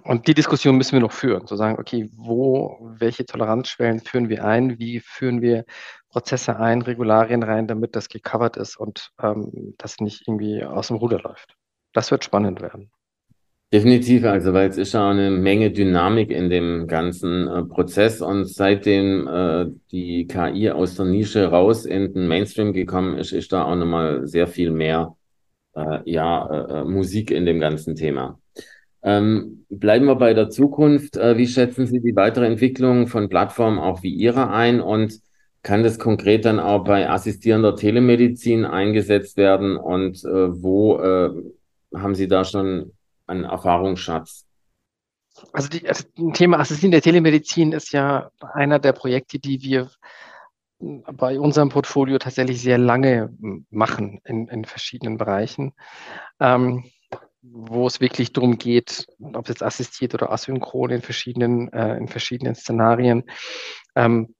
und 0.03 0.27
die 0.27 0.33
Diskussion 0.33 0.77
müssen 0.77 0.93
wir 0.93 0.99
noch 0.99 1.11
führen, 1.11 1.47
zu 1.47 1.55
sagen, 1.55 1.77
okay, 1.79 2.09
wo, 2.13 2.77
welche 2.97 3.25
Toleranzschwellen 3.25 3.99
führen 3.99 4.29
wir 4.29 4.43
ein, 4.45 4.79
wie 4.79 4.99
führen 4.99 5.41
wir 5.41 5.65
Prozesse 6.09 6.59
ein, 6.59 6.81
Regularien 6.81 7.43
rein, 7.43 7.67
damit 7.67 7.95
das 7.95 8.09
gecovert 8.09 8.57
ist 8.57 8.77
und 8.77 9.11
ähm, 9.21 9.75
das 9.77 9.99
nicht 9.99 10.27
irgendwie 10.27 10.63
aus 10.63 10.87
dem 10.87 10.97
Ruder 10.97 11.19
läuft. 11.19 11.55
Das 11.93 12.11
wird 12.11 12.23
spannend 12.23 12.61
werden. 12.61 12.91
Definitiv, 13.73 14.23
also 14.23 14.53
weil 14.53 14.69
es 14.69 14.77
ist 14.77 14.93
ja 14.93 15.09
eine 15.09 15.29
Menge 15.29 15.71
Dynamik 15.71 16.31
in 16.31 16.49
dem 16.49 16.87
ganzen 16.87 17.47
äh, 17.47 17.63
Prozess 17.63 18.21
und 18.21 18.45
seitdem 18.45 19.27
äh, 19.27 19.65
die 19.91 20.25
KI 20.25 20.71
aus 20.71 20.95
der 20.95 21.05
Nische 21.05 21.47
raus 21.47 21.85
in 21.85 22.13
den 22.13 22.27
Mainstream 22.29 22.71
gekommen 22.71 23.17
ist, 23.17 23.33
ist 23.33 23.51
da 23.51 23.65
auch 23.65 23.75
nochmal 23.75 24.25
sehr 24.25 24.47
viel 24.47 24.71
mehr 24.71 25.17
äh, 25.75 25.99
ja, 26.05 26.47
äh, 26.49 26.79
äh, 26.79 26.83
Musik 26.85 27.29
in 27.29 27.45
dem 27.45 27.59
ganzen 27.59 27.95
Thema. 27.95 28.39
Ähm, 29.07 29.65
bleiben 29.69 30.05
wir 30.05 30.15
bei 30.15 30.33
der 30.33 30.49
Zukunft. 30.49 31.15
Äh, 31.15 31.37
wie 31.37 31.47
schätzen 31.47 31.87
Sie 31.87 32.01
die 32.01 32.15
weitere 32.15 32.45
Entwicklung 32.45 33.07
von 33.07 33.29
Plattformen 33.29 33.79
auch 33.79 34.03
wie 34.03 34.13
Ihre 34.13 34.49
ein 34.49 34.81
und 34.81 35.21
kann 35.63 35.83
das 35.83 35.97
konkret 35.97 36.43
dann 36.43 36.59
auch 36.59 36.83
bei 36.83 37.09
assistierender 37.09 37.75
Telemedizin 37.75 38.65
eingesetzt 38.65 39.37
werden 39.37 39.75
und 39.75 40.23
wo 40.23 40.97
haben 41.93 42.15
Sie 42.15 42.27
da 42.29 42.45
schon 42.45 42.93
an 43.25 43.43
Erfahrungsschatz? 43.43 44.45
Also, 45.53 45.69
die, 45.69 45.87
also 45.87 46.05
ein 46.17 46.33
Thema 46.33 46.59
Assistent 46.59 46.93
der 46.93 47.01
Telemedizin 47.01 47.71
ist 47.71 47.91
ja 47.91 48.31
einer 48.53 48.79
der 48.79 48.93
Projekte, 48.93 49.39
die 49.39 49.61
wir 49.61 49.89
bei 50.79 51.39
unserem 51.39 51.69
Portfolio 51.69 52.17
tatsächlich 52.19 52.61
sehr 52.61 52.77
lange 52.77 53.35
machen 53.69 54.19
in, 54.25 54.47
in 54.47 54.65
verschiedenen 54.65 55.17
Bereichen, 55.17 55.73
ähm, 56.39 56.85
wo 57.41 57.87
es 57.87 58.01
wirklich 58.01 58.33
darum 58.33 58.57
geht, 58.57 59.07
ob 59.19 59.45
es 59.45 59.49
jetzt 59.49 59.63
assistiert 59.63 60.13
oder 60.13 60.31
asynchron 60.31 60.89
in 60.89 61.01
verschiedenen, 61.01 61.71
äh, 61.71 61.97
in 61.97 62.07
verschiedenen 62.07 62.55
Szenarien. 62.55 63.23
Ähm, 63.95 64.35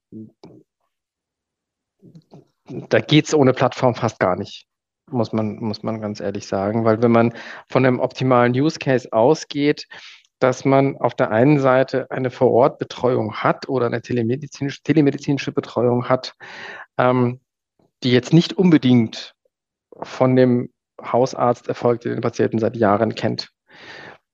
da 2.65 2.99
geht 2.99 3.25
es 3.25 3.33
ohne 3.33 3.53
Plattform 3.53 3.95
fast 3.95 4.19
gar 4.19 4.35
nicht 4.35 4.67
muss 5.11 5.33
man, 5.33 5.57
muss 5.57 5.83
man 5.83 6.01
ganz 6.01 6.19
ehrlich 6.19 6.47
sagen. 6.47 6.85
Weil 6.85 7.01
wenn 7.01 7.11
man 7.11 7.33
von 7.69 7.85
einem 7.85 7.99
optimalen 7.99 8.53
Use 8.53 8.79
Case 8.79 9.07
ausgeht, 9.11 9.87
dass 10.39 10.65
man 10.65 10.97
auf 10.97 11.15
der 11.15 11.31
einen 11.31 11.59
Seite 11.59 12.11
eine 12.11 12.29
Vorortbetreuung 12.29 13.35
hat 13.35 13.67
oder 13.69 13.87
eine 13.87 14.01
telemedizinische, 14.01 14.81
telemedizinische 14.83 15.51
Betreuung 15.51 16.09
hat, 16.09 16.35
ähm, 16.97 17.39
die 18.03 18.11
jetzt 18.11 18.33
nicht 18.33 18.53
unbedingt 18.53 19.33
von 20.03 20.35
dem 20.35 20.71
Hausarzt 21.01 21.67
erfolgt, 21.67 22.05
der 22.05 22.13
den 22.13 22.21
Patienten 22.21 22.59
seit 22.59 22.75
Jahren 22.75 23.15
kennt, 23.15 23.49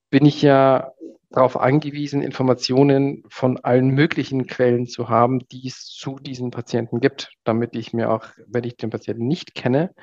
bin 0.10 0.26
ich 0.26 0.42
ja 0.42 0.92
darauf 1.34 1.60
angewiesen, 1.60 2.22
Informationen 2.22 3.24
von 3.28 3.58
allen 3.58 3.90
möglichen 3.90 4.46
Quellen 4.46 4.86
zu 4.86 5.10
haben, 5.10 5.40
die 5.52 5.68
es 5.68 5.86
zu 5.88 6.20
diesen 6.20 6.52
Patienten 6.52 7.00
gibt, 7.00 7.32
damit 7.44 7.76
ich 7.76 7.92
mir 7.92 8.12
auch, 8.12 8.26
wenn 8.48 8.64
ich 8.64 8.78
den 8.78 8.92
Patienten 8.92 9.28
nicht 9.28 9.56
kenne, 9.56 9.94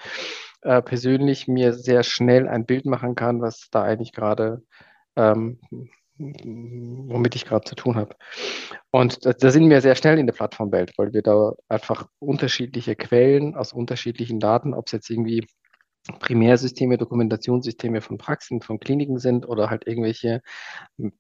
äh, 0.63 0.83
persönlich 0.83 1.47
mir 1.47 1.73
sehr 1.73 2.03
schnell 2.03 2.49
ein 2.49 2.67
Bild 2.67 2.85
machen 2.85 3.15
kann, 3.15 3.41
was 3.41 3.69
da 3.71 3.83
eigentlich 3.83 4.13
gerade, 4.13 4.63
ähm, 5.17 5.61
womit 6.19 7.37
ich 7.37 7.47
gerade 7.47 7.65
zu 7.65 7.77
tun 7.77 7.95
habe. 7.95 8.17
Und 8.91 9.25
da, 9.25 9.33
da, 9.33 9.51
sind 9.51 9.71
wir 9.71 9.81
sehr 9.81 9.95
schnell 9.95 10.19
in 10.19 10.27
der 10.27 10.35
Plattformwelt, 10.35 10.93
weil 10.99 11.13
wir 11.13 11.23
da 11.23 11.53
einfach 11.69 12.09
unterschiedliche 12.19 12.97
Quellen 12.97 13.55
aus 13.55 13.73
unterschiedlichen 13.73 14.41
Daten, 14.41 14.75
ob 14.75 14.87
es 14.87 14.93
jetzt 14.93 15.09
irgendwie 15.09 15.47
Primärsysteme, 16.19 16.97
Dokumentationssysteme 16.99 18.01
von 18.01 18.19
Praxen, 18.19 18.63
von 18.63 18.81
Kliniken 18.81 19.19
sind 19.19 19.47
oder 19.47 19.71
halt 19.71 19.87
irgendwelche 19.87 20.41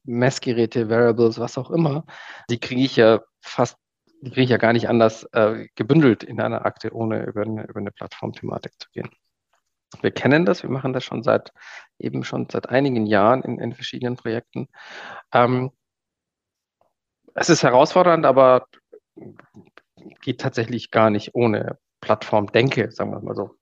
Messgeräte, 0.04 0.88
Variables, 0.88 1.38
was 1.38 1.58
auch 1.58 1.70
immer, 1.70 2.04
die 2.48 2.58
kriege 2.58 2.82
ich 2.82 2.96
ja 2.96 3.20
fast, 3.40 3.76
die 4.22 4.30
kriege 4.30 4.42
ich 4.42 4.50
ja 4.50 4.56
gar 4.56 4.72
nicht 4.72 4.88
anders 4.88 5.24
äh, 5.32 5.66
gebündelt 5.74 6.22
in 6.22 6.40
einer 6.40 6.64
Akte, 6.64 6.94
ohne 6.94 7.24
über 7.24 7.42
eine, 7.42 7.66
über 7.66 7.80
eine 7.80 7.90
Plattformthematik 7.90 8.72
zu 8.78 8.88
gehen. 8.92 9.10
Wir 10.02 10.12
kennen 10.12 10.46
das, 10.46 10.62
wir 10.62 10.70
machen 10.70 10.92
das 10.92 11.04
schon 11.04 11.22
seit 11.22 11.52
eben 11.98 12.24
schon 12.24 12.48
seit 12.50 12.68
einigen 12.68 13.06
Jahren 13.06 13.42
in, 13.42 13.58
in 13.58 13.74
verschiedenen 13.74 14.16
Projekten. 14.16 14.68
Ähm, 15.32 15.72
es 17.34 17.50
ist 17.50 17.62
herausfordernd, 17.62 18.24
aber 18.24 18.66
geht 20.20 20.40
tatsächlich 20.40 20.90
gar 20.90 21.10
nicht 21.10 21.34
ohne 21.34 21.78
Plattformdenke, 22.00 22.90
sagen 22.90 23.12
wir 23.12 23.20
mal 23.20 23.34
so. 23.34 23.56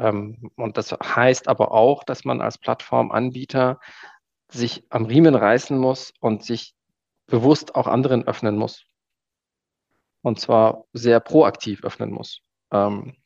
Ähm, 0.00 0.50
und 0.56 0.76
das 0.78 0.92
heißt 0.92 1.48
aber 1.48 1.72
auch, 1.72 2.04
dass 2.04 2.24
man 2.24 2.40
als 2.40 2.58
Plattformanbieter 2.58 3.78
sich 4.48 4.84
am 4.90 5.04
Riemen 5.04 5.34
reißen 5.34 5.78
muss 5.78 6.12
und 6.20 6.42
sich 6.44 6.74
bewusst 7.26 7.74
auch 7.74 7.86
anderen 7.86 8.26
öffnen 8.26 8.56
muss. 8.56 8.84
Und 10.22 10.40
zwar 10.40 10.84
sehr 10.92 11.20
proaktiv 11.20 11.84
öffnen 11.84 12.10
muss. 12.10 12.40
Ähm, 12.72 13.16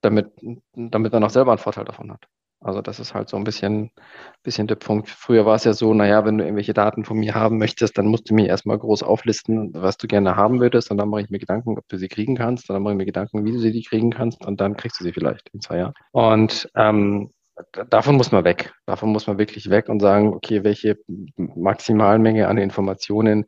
damit, 0.00 0.32
damit 0.74 1.12
man 1.12 1.24
auch 1.24 1.30
selber 1.30 1.52
einen 1.52 1.58
Vorteil 1.58 1.84
davon 1.84 2.12
hat. 2.12 2.26
Also 2.62 2.80
das 2.80 3.00
ist 3.00 3.14
halt 3.14 3.28
so 3.28 3.36
ein 3.36 3.44
bisschen, 3.44 3.90
bisschen 4.42 4.66
der 4.66 4.76
Punkt. 4.76 5.08
Früher 5.08 5.44
war 5.46 5.56
es 5.56 5.64
ja 5.64 5.72
so, 5.72 5.92
naja, 5.94 6.24
wenn 6.24 6.38
du 6.38 6.44
irgendwelche 6.44 6.74
Daten 6.74 7.04
von 7.04 7.18
mir 7.18 7.34
haben 7.34 7.58
möchtest, 7.58 7.98
dann 7.98 8.06
musst 8.06 8.30
du 8.30 8.34
mir 8.34 8.46
erstmal 8.46 8.78
groß 8.78 9.02
auflisten, 9.02 9.70
was 9.74 9.96
du 9.96 10.06
gerne 10.06 10.36
haben 10.36 10.60
würdest 10.60 10.90
und 10.90 10.98
dann 10.98 11.08
mache 11.08 11.22
ich 11.22 11.30
mir 11.30 11.38
Gedanken, 11.38 11.76
ob 11.78 11.88
du 11.88 11.98
sie 11.98 12.08
kriegen 12.08 12.36
kannst 12.36 12.70
und 12.70 12.74
dann 12.74 12.82
mache 12.82 12.94
ich 12.94 12.98
mir 12.98 13.06
Gedanken, 13.06 13.44
wie 13.44 13.52
du 13.52 13.58
sie 13.58 13.82
kriegen 13.82 14.10
kannst 14.10 14.44
und 14.46 14.60
dann 14.60 14.76
kriegst 14.76 15.00
du 15.00 15.04
sie 15.04 15.12
vielleicht 15.12 15.48
in 15.52 15.60
zwei 15.60 15.78
Jahren. 15.78 15.94
Und 16.12 16.68
ähm, 16.76 17.30
davon 17.90 18.16
muss 18.16 18.32
man 18.32 18.44
weg. 18.44 18.72
Davon 18.86 19.10
muss 19.10 19.26
man 19.26 19.38
wirklich 19.38 19.70
weg 19.70 19.88
und 19.88 20.00
sagen, 20.00 20.32
okay, 20.32 20.64
welche 20.64 20.98
Maximalmenge 21.36 22.48
an 22.48 22.58
Informationen 22.58 23.44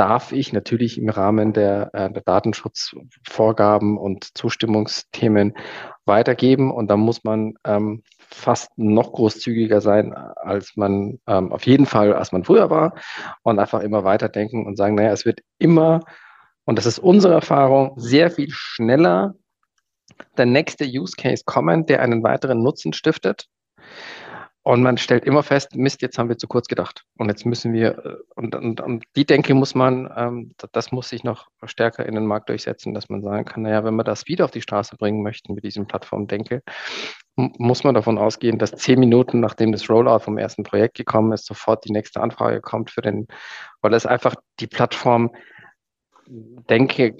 darf 0.00 0.32
ich 0.32 0.54
natürlich 0.54 0.96
im 0.96 1.10
Rahmen 1.10 1.52
der, 1.52 1.90
äh, 1.92 2.10
der 2.10 2.22
Datenschutzvorgaben 2.22 3.98
und 3.98 4.34
Zustimmungsthemen 4.34 5.52
weitergeben. 6.06 6.72
Und 6.72 6.88
da 6.88 6.96
muss 6.96 7.22
man 7.22 7.52
ähm, 7.64 8.02
fast 8.16 8.70
noch 8.78 9.12
großzügiger 9.12 9.82
sein, 9.82 10.14
als 10.14 10.72
man 10.74 11.18
ähm, 11.26 11.52
auf 11.52 11.66
jeden 11.66 11.84
Fall, 11.84 12.14
als 12.14 12.32
man 12.32 12.44
früher 12.44 12.70
war. 12.70 12.94
Und 13.42 13.58
einfach 13.58 13.80
immer 13.80 14.02
weiterdenken 14.02 14.64
und 14.64 14.76
sagen, 14.76 14.94
naja, 14.94 15.12
es 15.12 15.26
wird 15.26 15.40
immer, 15.58 16.00
und 16.64 16.78
das 16.78 16.86
ist 16.86 16.98
unsere 16.98 17.34
Erfahrung, 17.34 17.92
sehr 17.98 18.30
viel 18.30 18.48
schneller 18.50 19.34
der 20.38 20.46
nächste 20.46 20.86
Use 20.86 21.12
Case 21.14 21.42
kommen, 21.44 21.84
der 21.84 22.00
einen 22.00 22.22
weiteren 22.22 22.62
Nutzen 22.62 22.94
stiftet. 22.94 23.48
Und 24.62 24.82
man 24.82 24.98
stellt 24.98 25.24
immer 25.24 25.42
fest, 25.42 25.74
Mist, 25.74 26.02
jetzt 26.02 26.18
haben 26.18 26.28
wir 26.28 26.36
zu 26.36 26.46
kurz 26.46 26.68
gedacht. 26.68 27.04
Und 27.16 27.28
jetzt 27.28 27.46
müssen 27.46 27.72
wir, 27.72 27.98
äh, 28.04 28.16
und, 28.34 28.54
und, 28.54 28.80
und 28.80 29.04
die 29.16 29.24
Denke 29.24 29.54
muss 29.54 29.74
man, 29.74 30.10
ähm, 30.14 30.54
das 30.72 30.92
muss 30.92 31.08
sich 31.08 31.24
noch 31.24 31.48
stärker 31.64 32.04
in 32.04 32.14
den 32.14 32.26
Markt 32.26 32.50
durchsetzen, 32.50 32.92
dass 32.92 33.08
man 33.08 33.22
sagen 33.22 33.46
kann, 33.46 33.62
naja, 33.62 33.84
wenn 33.84 33.96
wir 33.96 34.04
das 34.04 34.26
wieder 34.26 34.44
auf 34.44 34.50
die 34.50 34.60
Straße 34.60 34.96
bringen 34.96 35.22
möchten 35.22 35.54
mit 35.54 35.64
diesem 35.64 35.86
Plattformdenke, 35.86 36.62
muss 37.36 37.84
man 37.84 37.94
davon 37.94 38.18
ausgehen, 38.18 38.58
dass 38.58 38.72
zehn 38.72 39.00
Minuten 39.00 39.40
nachdem 39.40 39.72
das 39.72 39.88
Rollout 39.88 40.20
vom 40.20 40.36
ersten 40.36 40.62
Projekt 40.62 40.96
gekommen 40.96 41.32
ist, 41.32 41.46
sofort 41.46 41.86
die 41.86 41.92
nächste 41.92 42.20
Anfrage 42.20 42.60
kommt 42.60 42.90
für 42.90 43.00
den, 43.00 43.28
weil 43.80 43.94
es 43.94 44.04
einfach 44.04 44.34
die 44.58 44.66
Plattform 44.66 45.30
denke, 46.30 47.16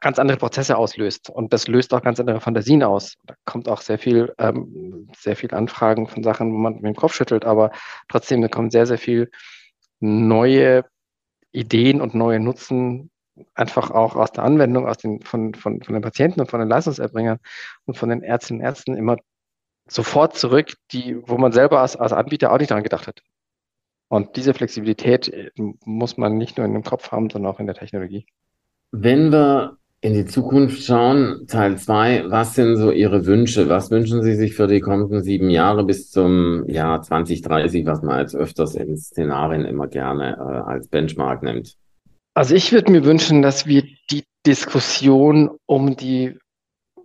ganz 0.00 0.18
andere 0.18 0.38
Prozesse 0.38 0.76
auslöst. 0.76 1.30
Und 1.30 1.52
das 1.52 1.66
löst 1.68 1.92
auch 1.92 2.02
ganz 2.02 2.20
andere 2.20 2.40
Fantasien 2.40 2.82
aus. 2.82 3.16
Da 3.24 3.34
kommt 3.44 3.68
auch 3.68 3.80
sehr 3.80 3.98
viel, 3.98 4.32
ähm, 4.38 5.08
sehr 5.16 5.36
viel 5.36 5.52
Anfragen 5.54 6.06
von 6.06 6.22
Sachen, 6.22 6.52
wo 6.52 6.56
man 6.56 6.74
mit 6.74 6.84
dem 6.84 6.94
Kopf 6.94 7.14
schüttelt, 7.14 7.44
aber 7.44 7.72
trotzdem, 8.08 8.42
da 8.42 8.48
kommt 8.48 8.72
sehr, 8.72 8.86
sehr 8.86 8.98
viel 8.98 9.30
neue 10.00 10.84
Ideen 11.52 12.00
und 12.00 12.14
neue 12.14 12.38
Nutzen 12.38 13.10
einfach 13.54 13.90
auch 13.90 14.16
aus 14.16 14.32
der 14.32 14.44
Anwendung, 14.44 14.86
aus 14.86 14.98
den, 14.98 15.22
von, 15.22 15.54
von, 15.54 15.82
von 15.82 15.94
den 15.94 16.02
Patienten 16.02 16.40
und 16.40 16.50
von 16.50 16.60
den 16.60 16.68
Leistungserbringern 16.68 17.38
und 17.84 17.96
von 17.96 18.08
den 18.08 18.22
Ärztinnen 18.22 18.60
und 18.60 18.66
Ärzten 18.66 18.96
immer 18.96 19.16
sofort 19.88 20.36
zurück, 20.36 20.74
die, 20.92 21.16
wo 21.26 21.38
man 21.38 21.52
selber 21.52 21.80
als, 21.80 21.96
als 21.96 22.12
Anbieter 22.12 22.52
auch 22.52 22.58
nicht 22.58 22.70
daran 22.70 22.82
gedacht 22.82 23.06
hat. 23.06 23.22
Und 24.08 24.36
diese 24.36 24.54
Flexibilität 24.54 25.28
äh, 25.28 25.50
muss 25.84 26.16
man 26.16 26.38
nicht 26.38 26.56
nur 26.58 26.66
in 26.66 26.72
dem 26.72 26.84
Kopf 26.84 27.10
haben, 27.10 27.30
sondern 27.30 27.52
auch 27.52 27.60
in 27.60 27.66
der 27.66 27.74
Technologie. 27.74 28.26
Wenn 28.92 29.32
wir 29.32 29.78
in 30.00 30.14
die 30.14 30.26
Zukunft 30.26 30.84
schauen, 30.84 31.46
Teil 31.48 31.78
2, 31.78 32.30
was 32.30 32.54
sind 32.54 32.76
so 32.76 32.92
Ihre 32.92 33.26
Wünsche? 33.26 33.68
Was 33.68 33.90
wünschen 33.90 34.22
Sie 34.22 34.36
sich 34.36 34.54
für 34.54 34.68
die 34.68 34.80
kommenden 34.80 35.22
sieben 35.22 35.50
Jahre 35.50 35.84
bis 35.84 36.10
zum 36.10 36.68
Jahr 36.68 37.02
2030, 37.02 37.86
was 37.86 38.02
man 38.02 38.20
jetzt 38.20 38.36
öfters 38.36 38.74
in 38.74 38.96
Szenarien 38.96 39.64
immer 39.64 39.88
gerne 39.88 40.36
äh, 40.36 40.70
als 40.70 40.88
Benchmark 40.88 41.42
nimmt? 41.42 41.76
Also 42.34 42.54
ich 42.54 42.72
würde 42.72 42.92
mir 42.92 43.04
wünschen, 43.04 43.42
dass 43.42 43.66
wir 43.66 43.82
die 44.10 44.24
Diskussion 44.46 45.50
um 45.66 45.96
die 45.96 46.38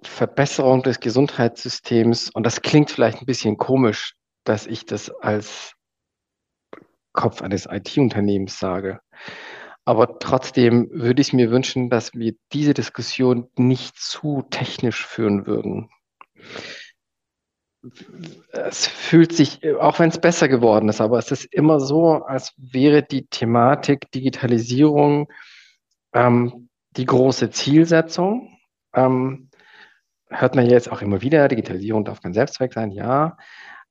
Verbesserung 0.03 0.83
des 0.83 0.99
Gesundheitssystems, 0.99 2.29
und 2.31 2.45
das 2.45 2.61
klingt 2.61 2.91
vielleicht 2.91 3.21
ein 3.21 3.25
bisschen 3.25 3.57
komisch, 3.57 4.15
dass 4.43 4.67
ich 4.67 4.85
das 4.85 5.09
als 5.09 5.73
Kopf 7.13 7.41
eines 7.41 7.65
IT-Unternehmens 7.65 8.59
sage. 8.59 8.99
Aber 9.85 10.19
trotzdem 10.19 10.89
würde 10.91 11.21
ich 11.21 11.33
mir 11.33 11.49
wünschen, 11.49 11.89
dass 11.89 12.13
wir 12.13 12.33
diese 12.53 12.73
Diskussion 12.73 13.49
nicht 13.57 13.97
zu 13.97 14.43
technisch 14.49 15.05
führen 15.05 15.47
würden. 15.47 15.89
Es 18.51 18.85
fühlt 18.85 19.33
sich, 19.33 19.59
auch 19.79 19.97
wenn 19.97 20.09
es 20.09 20.21
besser 20.21 20.47
geworden 20.47 20.87
ist, 20.87 21.01
aber 21.01 21.17
es 21.17 21.31
ist 21.31 21.45
immer 21.45 21.79
so, 21.79 22.23
als 22.23 22.53
wäre 22.57 23.01
die 23.01 23.25
Thematik 23.25 24.11
Digitalisierung 24.11 25.31
ähm, 26.13 26.69
die 26.91 27.05
große 27.05 27.49
Zielsetzung. 27.49 28.55
Ähm, 28.93 29.49
hört 30.29 30.55
man 30.55 30.67
jetzt 30.67 30.91
auch 30.91 31.01
immer 31.01 31.21
wieder, 31.21 31.47
Digitalisierung 31.47 32.05
darf 32.05 32.21
kein 32.21 32.33
Selbstzweck 32.33 32.73
sein, 32.73 32.91
ja. 32.91 33.37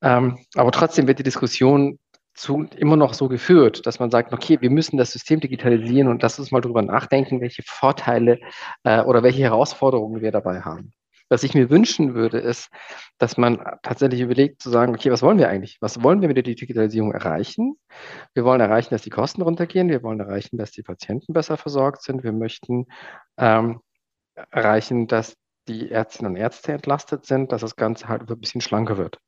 Ähm, 0.02 0.38
aber 0.54 0.70
trotzdem 0.70 1.08
wird 1.08 1.18
die 1.18 1.24
Diskussion 1.24 1.98
zu, 2.40 2.66
immer 2.76 2.96
noch 2.96 3.14
so 3.14 3.28
geführt, 3.28 3.86
dass 3.86 3.98
man 4.00 4.10
sagt, 4.10 4.32
okay, 4.32 4.58
wir 4.60 4.70
müssen 4.70 4.96
das 4.96 5.12
System 5.12 5.40
digitalisieren 5.40 6.08
und 6.08 6.22
lass 6.22 6.38
uns 6.38 6.50
mal 6.50 6.60
drüber 6.60 6.82
nachdenken, 6.82 7.40
welche 7.40 7.62
Vorteile 7.62 8.40
äh, 8.84 9.02
oder 9.02 9.22
welche 9.22 9.42
Herausforderungen 9.42 10.22
wir 10.22 10.32
dabei 10.32 10.62
haben. 10.62 10.92
Was 11.28 11.44
ich 11.44 11.54
mir 11.54 11.70
wünschen 11.70 12.14
würde, 12.14 12.38
ist, 12.38 12.70
dass 13.18 13.36
man 13.36 13.62
tatsächlich 13.82 14.20
überlegt 14.20 14.60
zu 14.60 14.70
sagen, 14.70 14.94
okay, 14.94 15.12
was 15.12 15.22
wollen 15.22 15.38
wir 15.38 15.48
eigentlich? 15.48 15.76
Was 15.80 16.02
wollen 16.02 16.22
wir 16.22 16.28
mit 16.28 16.36
der 16.36 16.42
Digitalisierung 16.42 17.12
erreichen? 17.12 17.76
Wir 18.34 18.44
wollen 18.44 18.60
erreichen, 18.60 18.90
dass 18.90 19.02
die 19.02 19.10
Kosten 19.10 19.42
runtergehen. 19.42 19.88
Wir 19.88 20.02
wollen 20.02 20.18
erreichen, 20.18 20.56
dass 20.56 20.72
die 20.72 20.82
Patienten 20.82 21.32
besser 21.32 21.56
versorgt 21.56 22.02
sind. 22.02 22.24
Wir 22.24 22.32
möchten 22.32 22.86
ähm, 23.36 23.80
erreichen, 24.50 25.06
dass 25.06 25.36
die 25.68 25.90
Ärztinnen 25.90 26.32
und 26.32 26.36
Ärzte 26.36 26.72
entlastet 26.72 27.26
sind, 27.26 27.52
dass 27.52 27.60
das 27.60 27.76
Ganze 27.76 28.08
halt 28.08 28.28
ein 28.28 28.40
bisschen 28.40 28.60
schlanker 28.60 28.96
wird. 28.96 29.18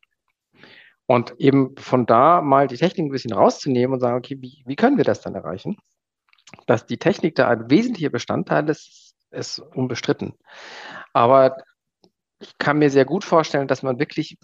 Und 1.13 1.39
eben 1.39 1.77
von 1.77 2.07
da 2.07 2.41
mal 2.41 2.67
die 2.69 2.79
Technik 2.79 3.05
ein 3.05 3.11
bisschen 3.11 3.35
rauszunehmen 3.35 3.93
und 3.93 4.01
sagen, 4.01 4.17
okay, 4.17 4.39
wie, 4.41 4.63
wie 4.65 4.77
können 4.77 4.97
wir 4.97 5.05
das 5.05 5.21
dann 5.21 5.35
erreichen? 5.35 5.77
Dass 6.67 6.87
die 6.87 6.97
Technik 6.97 7.35
da 7.35 7.49
ein 7.49 7.69
wesentlicher 7.69 8.09
Bestandteil 8.09 8.67
ist, 8.71 9.15
ist 9.31 9.59
unbestritten. 9.59 10.33
Aber 11.13 11.59
ich 12.41 12.57
kann 12.57 12.79
mir 12.79 12.89
sehr 12.89 13.05
gut 13.05 13.25
vorstellen, 13.25 13.69
dass 13.69 13.83
man 13.83 13.99
wirklich, 13.99 14.39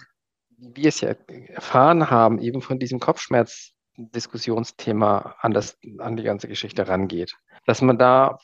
wie 0.59 0.77
wir 0.77 0.91
es 0.91 1.01
ja 1.01 1.15
erfahren 1.55 2.11
haben, 2.11 2.39
eben 2.39 2.61
von 2.61 2.79
diesem 2.79 3.01
Kopfschmerz-Diskussionsthema 3.01 5.37
an, 5.41 5.59
an 6.01 6.17
die 6.19 6.23
ganze 6.23 6.49
Geschichte 6.49 6.87
rangeht. 6.87 7.35
Dass 7.65 7.81
man 7.81 7.97
da 7.97 8.37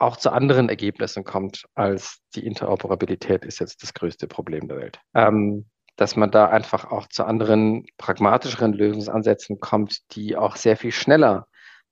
auch 0.00 0.16
zu 0.16 0.32
anderen 0.32 0.68
Ergebnissen 0.68 1.22
kommt, 1.22 1.66
als 1.76 2.18
die 2.34 2.44
Interoperabilität 2.44 3.44
ist 3.44 3.60
jetzt 3.60 3.84
das 3.84 3.94
größte 3.94 4.26
Problem 4.26 4.66
der 4.66 4.78
Welt. 4.78 4.98
Ähm, 5.14 5.66
dass 5.96 6.16
man 6.16 6.30
da 6.30 6.46
einfach 6.46 6.90
auch 6.90 7.08
zu 7.08 7.24
anderen 7.24 7.86
pragmatischeren 7.98 8.72
Lösungsansätzen 8.72 9.60
kommt, 9.60 10.14
die 10.14 10.36
auch 10.36 10.56
sehr 10.56 10.76
viel 10.76 10.92
schneller 10.92 11.46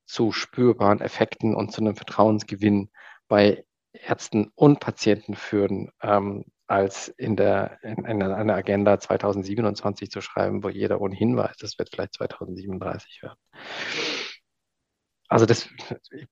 zu 0.06 0.32
spürbaren 0.32 1.00
Effekten 1.00 1.54
und 1.54 1.72
zu 1.72 1.80
einem 1.80 1.94
Vertrauensgewinn 1.94 2.90
bei 3.28 3.64
Ärzten 3.92 4.50
und 4.54 4.80
Patienten 4.80 5.34
führen, 5.34 5.90
ähm, 6.02 6.44
als 6.66 7.08
in 7.08 7.36
der 7.36 7.78
in, 7.82 8.04
in 8.04 8.22
einer 8.22 8.54
Agenda 8.54 9.00
2027 9.00 10.10
zu 10.10 10.20
schreiben, 10.20 10.62
wo 10.62 10.68
jeder 10.68 11.00
ohnehin 11.00 11.36
weiß, 11.36 11.56
das 11.56 11.78
wird 11.78 11.90
vielleicht 11.90 12.14
2037 12.14 13.22
werden. 13.22 13.38
Also 15.28 15.44
das 15.44 15.68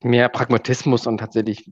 mehr 0.02 0.28
Pragmatismus 0.30 1.06
und 1.06 1.18
tatsächlich 1.18 1.70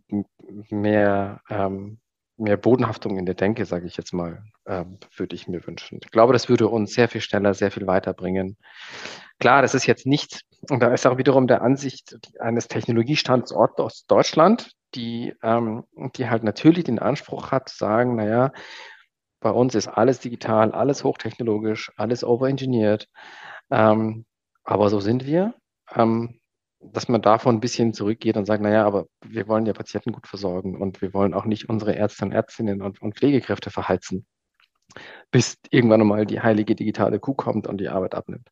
mehr 0.69 1.41
ähm, 1.49 2.01
mehr 2.37 2.57
Bodenhaftung 2.57 3.19
in 3.19 3.27
der 3.27 3.35
Denke, 3.35 3.65
sage 3.65 3.87
ich 3.87 3.97
jetzt 3.97 4.13
mal, 4.13 4.43
äh, 4.65 4.85
würde 5.17 5.35
ich 5.35 5.49
mir 5.49 5.67
wünschen. 5.67 6.01
Ich 6.03 6.11
glaube, 6.11 6.33
das 6.33 6.49
würde 6.49 6.69
uns 6.69 6.95
sehr 6.95 7.09
viel 7.09 7.21
schneller, 7.21 7.55
sehr 7.55 7.71
viel 7.71 7.87
weiterbringen. 7.87 8.57
Klar, 9.39 9.63
das 9.63 9.75
ist 9.75 9.87
jetzt 9.87 10.07
nicht, 10.07 10.43
und 10.71 10.81
da 10.81 10.93
ist 10.93 11.07
auch 11.07 11.19
wiederum 11.19 11.47
der 11.47 11.63
Ansicht 11.63 12.17
eines 12.41 12.69
Technologiestandorts 12.69 13.81
aus 13.81 14.07
Deutschland, 14.07 14.73
die, 14.95 15.35
ähm, 15.43 15.85
die 16.17 16.29
halt 16.29 16.45
natürlich 16.45 16.85
den 16.85 16.99
Anspruch 16.99 17.51
hat, 17.51 17.69
zu 17.69 17.77
sagen, 17.77 18.17
naja, 18.17 18.53
bei 19.41 19.51
uns 19.51 19.75
ist 19.75 19.89
alles 19.89 20.21
digital, 20.21 20.73
alles 20.73 21.05
hochtechnologisch, 21.05 21.93
alles 21.97 22.25
overengineert. 22.25 23.09
Ähm, 23.71 24.25
aber 24.63 24.89
so 24.89 25.01
sind 25.01 25.27
wir. 25.27 25.55
Ähm, 25.95 26.41
dass 26.93 27.09
man 27.09 27.23
davon 27.23 27.57
ein 27.57 27.61
bisschen 27.61 27.93
zurückgeht 27.93 28.37
und 28.37 28.47
sagt, 28.47 28.63
naja, 28.63 28.85
aber 28.85 29.07
wir 29.25 29.49
wollen 29.49 29.67
ja 29.67 29.73
Patienten 29.73 30.13
gut 30.13 30.27
versorgen 30.27 30.81
und 30.81 31.03
wir 31.03 31.13
wollen 31.15 31.35
auch 31.35 31.45
nicht 31.45 31.69
unsere 31.69 31.95
Ärzte 31.95 32.25
und 32.25 32.33
Ärztinnen 32.33 32.83
und, 32.83 33.01
und 33.03 33.17
Pflegekräfte 33.17 33.71
verheizen, 33.71 34.27
bis 35.31 35.57
irgendwann 35.71 36.01
einmal 36.01 36.27
die 36.27 36.41
heilige 36.41 36.75
digitale 36.75 37.19
Kuh 37.19 37.35
kommt 37.35 37.67
und 37.67 37.79
die 37.79 37.89
Arbeit 37.89 38.15
abnimmt. 38.15 38.49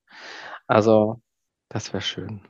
Also, 0.66 1.21
das 1.68 1.92
wäre 1.92 2.03
schön. 2.03 2.42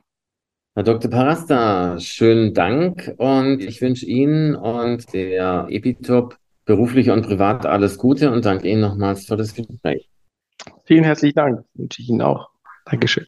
Herr 0.75 0.83
Dr. 0.83 1.11
Parasta, 1.11 1.99
schönen 1.99 2.53
Dank 2.53 3.13
und 3.17 3.61
ich 3.61 3.79
wünsche 3.81 4.07
Ihnen 4.07 4.55
und 4.55 5.13
der 5.13 5.67
Epitop 5.69 6.37
beruflich 6.65 7.11
und 7.11 7.23
privat 7.23 7.65
alles 7.65 7.97
Gute 7.97 8.31
und 8.31 8.45
danke 8.45 8.67
Ihnen 8.69 8.81
nochmals 8.81 9.25
für 9.25 9.37
das 9.37 9.53
Gespräch. 9.53 10.09
Vielen 10.85 11.03
herzlichen 11.03 11.35
Dank, 11.35 11.65
wünsche 11.75 12.01
ich 12.01 12.09
Ihnen 12.09 12.21
auch. 12.21 12.49
Dankeschön. 12.85 13.27